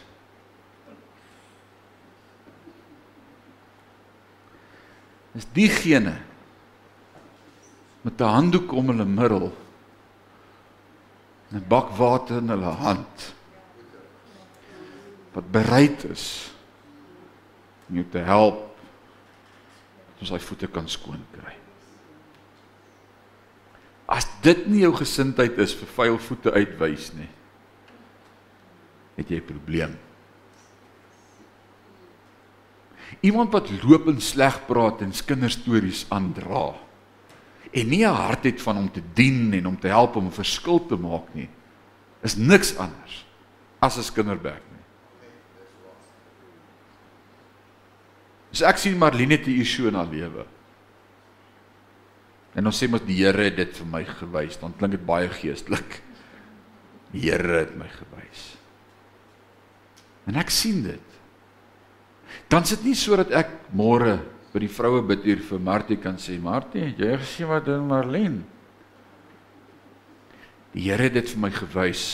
[5.35, 6.15] is diegene
[8.01, 9.51] met 'n handdoek om hulle middel
[11.49, 13.33] en 'n bak water in hulle hand
[15.33, 16.51] wat bereid is
[17.89, 18.77] om jou te help
[20.19, 21.53] om sy voete kan skoon kry.
[24.05, 27.29] As dit nie jou gesindheid is vir vuil voete uitwys nie,
[29.17, 29.97] het jy 'n probleem.
[33.21, 36.73] Iemand wat loop en sleg praat en kinderstories aandra
[37.75, 40.31] en nie 'n hart het van om te dien en om te help om 'n
[40.31, 41.49] verskil te maak nie,
[42.21, 43.25] is niks anders
[43.79, 44.83] as 'n kinderberg nie.
[48.51, 50.45] As ek sien Marlene het 'n issue in haar lewe.
[52.55, 55.29] En ons sê mos die Here het dit vir my gewys, dan klink dit baie
[55.29, 56.01] geestelik.
[57.11, 58.55] Die Here het my gewys.
[60.25, 61.14] En ek sien dit.
[62.49, 64.19] Dan sit nie sodat ek môre
[64.53, 68.45] by die vroue biduur vir Martie kan sê, Martie, jy het gesien wat doen Marlene?
[70.75, 72.05] Die Here het dit vir my gewys.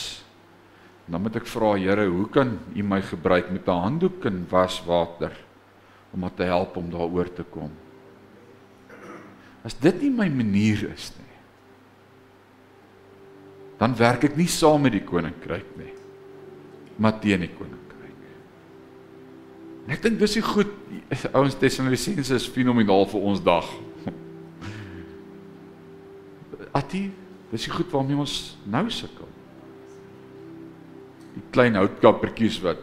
[1.10, 5.32] Dan moet ek vra Here, hoe kan U my gebruik met 'n handdoek en waswater
[6.12, 7.70] om maar te help om daaroor te kom?
[9.64, 11.38] As dit nie my manier is nie,
[13.78, 15.92] dan werk ek nie saam met die koninkryk nie,
[16.98, 17.81] maar teen die koninkryk.
[19.90, 20.70] Ek dink dis die goed
[21.34, 23.66] ouens Tessalonisense is fenomenaal vir ons dag.
[26.72, 27.08] Ati,
[27.50, 28.36] dis die goed waarmee ons
[28.70, 29.28] nou sukkel.
[31.34, 32.80] Die klein houtkappertjies wat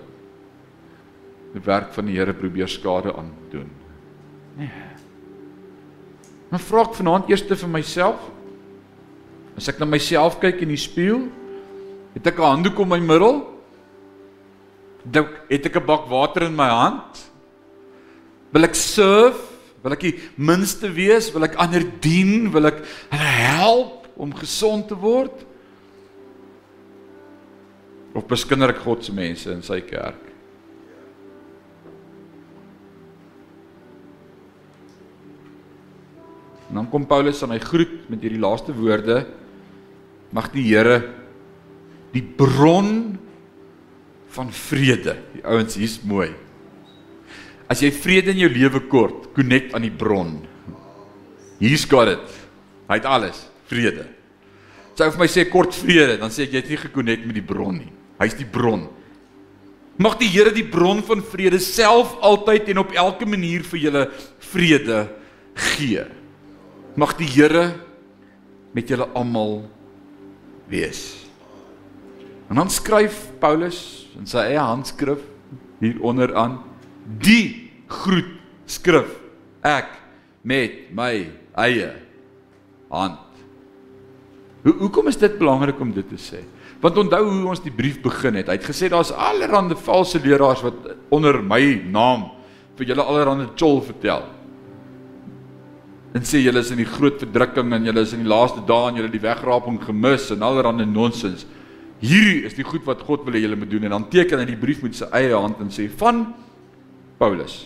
[1.53, 3.69] die werk van die Here probeer skade aan doen.
[4.59, 4.69] Nee.
[6.49, 8.19] Maar vra ek vanaand eers vir myself.
[9.57, 11.27] As ek na myself kyk in die spieël,
[12.13, 13.58] het ek 'n handdoek om my middel
[15.03, 17.29] dink het ek 'n bak water in my hand?
[18.51, 19.37] Wil ek surf?
[19.83, 21.31] Wil ek die minste wees?
[21.33, 22.51] Wil ek ander dien?
[22.51, 25.45] Wil ek hulle help om gesond te word?
[28.13, 30.25] Of beskinder ek God se mense in sy kerk?
[36.69, 39.25] En dan kom Paulus aan hy groet met hierdie laaste woorde:
[40.31, 41.15] Mag die Here
[42.13, 43.17] die bron
[44.35, 45.17] van vrede.
[45.33, 46.29] Die ouens hier's mooi.
[47.69, 50.39] As jy vrede in jou lewe kort, connect aan die bron.
[51.59, 52.37] Hier's got it.
[52.89, 54.07] Hy het alles, vrede.
[54.97, 57.45] Sou vir my sê kort vrede, dan sê ek jy het nie gekonnekt met die
[57.45, 57.91] bron nie.
[58.19, 58.87] Hy's die bron.
[59.99, 64.03] Mag die Here die bron van vrede self altyd en op elke manier vir julle
[64.51, 64.99] vrede
[65.75, 66.05] gee.
[66.99, 67.65] Mag die Here
[68.75, 69.61] met julle almal
[70.71, 71.18] wees.
[72.49, 75.21] En dan skryf Paulus in sy eie handskrif
[75.79, 76.57] hieronder aan
[77.21, 78.31] die groet
[78.69, 79.11] skrif
[79.65, 79.91] ek
[80.41, 81.29] met my
[81.59, 81.91] eie
[82.89, 83.25] hand.
[84.65, 86.41] Hoe hoekom is dit belangrik om dit te sê?
[86.81, 88.49] Want onthou hoe ons die brief begin het.
[88.49, 92.29] Hy het gesê daar's allerlei valse leraars wat onder my naam
[92.79, 94.25] vir julle allerlei chol vertel.
[96.15, 98.89] En sê julle is in die groot verdrukking en julle is in die laaste dae
[98.89, 101.45] en julle die wegraping gemis en allerlei nonsens.
[101.99, 104.47] Hierdie is die goed wat God wil hê julle moet doen en dan teken hy
[104.47, 106.29] die brief met sy eie hand en sê van
[107.19, 107.65] Paulus.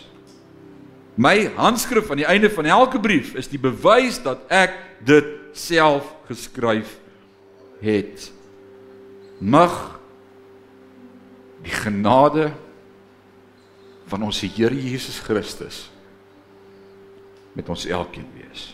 [1.14, 4.74] My handskrif aan die einde van elke brief is die bewys dat ek
[5.06, 6.96] dit self geskryf
[7.84, 8.26] het.
[9.38, 10.00] Mag
[11.62, 12.50] die genade
[14.10, 15.84] van ons Here Jesus Christus
[17.54, 18.72] met ons elkeen wees.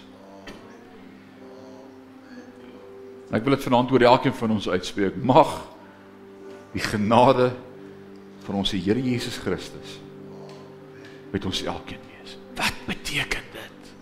[3.30, 5.18] Ek wil dit vanaand oor elkeen van ons uitspreek.
[5.22, 5.52] Mag
[6.74, 7.52] die genade
[8.46, 9.98] van ons Here Jesus Christus
[11.30, 12.34] met ons elkeen wees.
[12.58, 13.92] Wat beteken dit?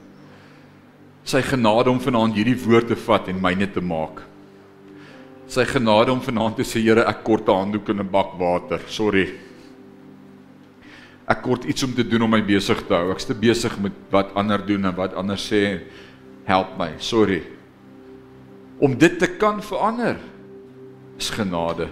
[1.29, 4.23] Sy genade om vanaand hierdie woord te vat en myne te maak.
[5.49, 8.81] Sy genade om vanaand te sê Here, ek kort 'n handdoek en 'n bak water.
[8.89, 9.29] Sorry.
[11.29, 13.13] Ek kort iets om te doen om my besig te hou.
[13.13, 15.81] Ek's te besig met wat ander doen en wat ander sê.
[16.47, 16.95] Help my.
[16.99, 17.58] Sorry
[18.79, 20.19] om dit te kan verander
[21.19, 21.89] is genade.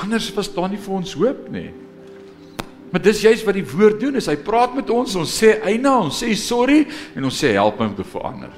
[0.00, 1.68] Anders was daar nie vir ons hoop nie.
[2.90, 5.92] Maar dis juist wat die woord doen, is hy praat met ons, ons sê eina,
[6.06, 6.82] ons sê sorry
[7.14, 8.54] en ons sê help my om te verander.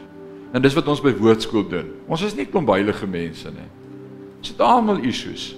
[0.52, 1.90] En dis wat ons by woordskool doen.
[2.12, 3.68] Ons is nie klomp heilige mense nie.
[4.40, 5.52] Ons het almal issues.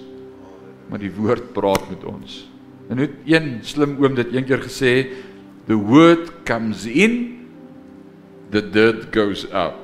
[0.89, 2.43] Maar die woord praat met ons.
[2.91, 4.93] En het een slim oom dit eendag gesê,
[5.67, 7.47] the word comes in,
[8.53, 9.81] the dirt goes out.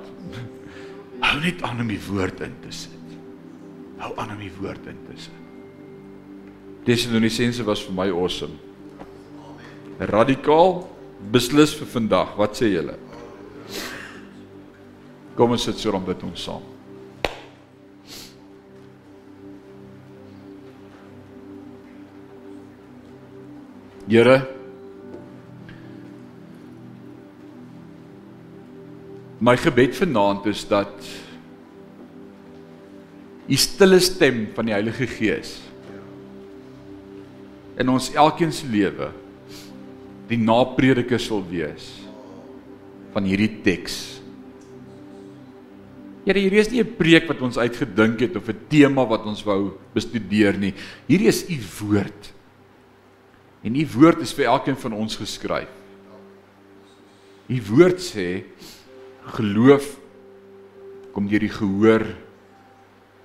[1.22, 3.16] Hou net aan om die woord in te sit.
[4.02, 5.38] Hou aan om die woord in te sit.
[6.88, 8.58] Tessalonisense was vir my awesome.
[10.12, 10.80] Radikaal
[11.34, 12.34] beslis vir vandag.
[12.40, 12.98] Wat sê julle?
[15.38, 16.66] Kom ons sit so rond bid ons saam.
[24.12, 24.42] Here
[29.42, 30.94] My gebed vanaand is dat
[33.50, 35.58] u stille stem van die Heilige Gees
[37.82, 39.08] in ons elkeen se lewe
[40.30, 41.88] die naprediker sal wees
[43.12, 43.96] van hierdie teks.
[46.22, 49.44] Here, hierdie is nie 'n preek wat ons uitgedink het of 'n tema wat ons
[49.44, 50.74] wou bestudeer nie.
[51.08, 52.32] Hierdie is u woord.
[53.64, 55.70] En u woord is vir elkeen van ons geskryf.
[57.50, 58.46] U woord sê
[59.38, 59.98] geloof
[61.12, 62.06] kom deur die gehoor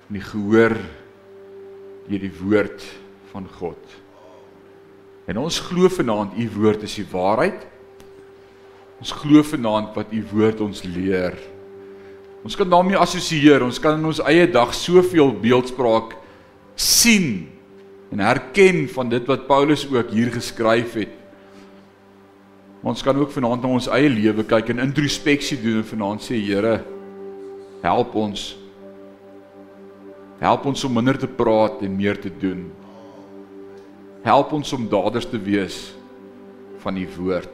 [0.07, 0.75] van die gehoor
[2.07, 2.83] deur die woord
[3.33, 3.97] van God.
[5.27, 7.65] En ons glo vanaand u woord is die waarheid.
[9.01, 11.35] Ons glo vanaand wat u woord ons leer.
[12.47, 13.65] Ons kan daarmee assosieer.
[13.65, 16.15] Ons kan in ons eie dag soveel beeldspraak
[16.77, 17.49] sien
[18.13, 21.16] en herken van dit wat Paulus ook hier geskryf het.
[22.85, 26.37] Ons kan ook vanaand na ons eie lewe kyk en introspeksie doen en vanaand sê
[26.37, 26.79] Here,
[27.81, 28.51] help ons.
[30.37, 32.67] Help ons om minder te praat en meer te doen.
[34.25, 35.79] Help ons om daders te wees
[36.83, 37.53] van u woord.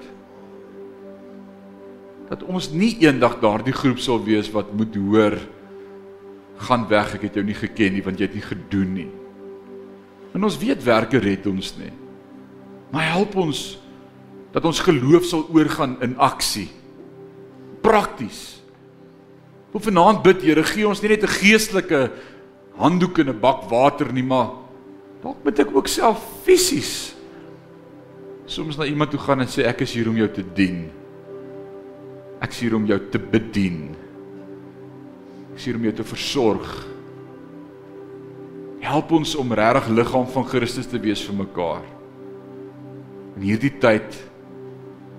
[2.30, 5.38] Dat ons nie eendag daardie groep sal wees wat moet hoor
[6.68, 9.10] gaan weg, ek het jou nie geken nie want jy het nie gedoen nie.
[10.34, 11.92] En ons weet werke red ons nie.
[12.94, 13.64] Maar help ons
[14.54, 16.70] dat ons geloof sal oorgaan in aksie.
[17.82, 18.62] Prakties.
[19.74, 22.12] Hoe vanaand bid Here, gee ons nie net 'n geestelike
[22.78, 24.52] handdoek en 'n bak water nie, maar
[25.24, 27.16] dalk moet ek ook self fisies
[28.46, 30.90] soms na iemand toe gaan en sê ek is hier om jou te dien.
[32.44, 33.96] Ek is hier om jou te bedien.
[35.54, 36.88] Ek is hier om jou te versorg.
[38.84, 41.86] Help ons om regtig liggaam van Christus te wees vir mekaar.
[43.38, 44.18] In hierdie tyd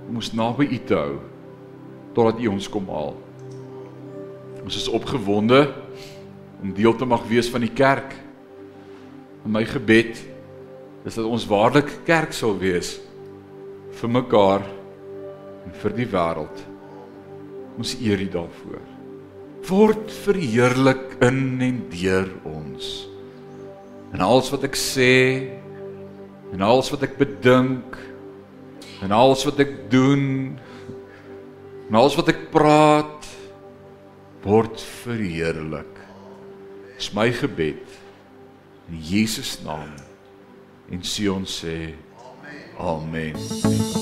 [0.09, 1.14] om ons naby U te hou
[2.14, 3.14] totdat U ons kom haal.
[4.64, 5.64] Ons is opgewonde
[6.62, 8.14] om deel te mag wees van die kerk.
[9.44, 10.20] En my gebed
[11.05, 12.96] is dat ons waarlik kerk sal wees
[13.98, 14.64] vir mekaar
[15.64, 16.62] en vir die wêreld.
[17.76, 18.84] Ons eer U daarvoor.
[19.64, 22.94] Word verheerlik in en deur ons
[24.14, 25.14] en alles wat ek sê
[26.55, 27.96] en alles wat ek bedink
[29.03, 30.55] en alles wat ek doen
[31.88, 33.28] en alles wat ek praat
[34.45, 35.90] word verheerlik.
[36.95, 37.99] Dis my gebed
[38.90, 39.95] in Jesus naam.
[40.92, 41.95] En Sion sê
[42.78, 43.32] amen.
[43.32, 43.93] amen.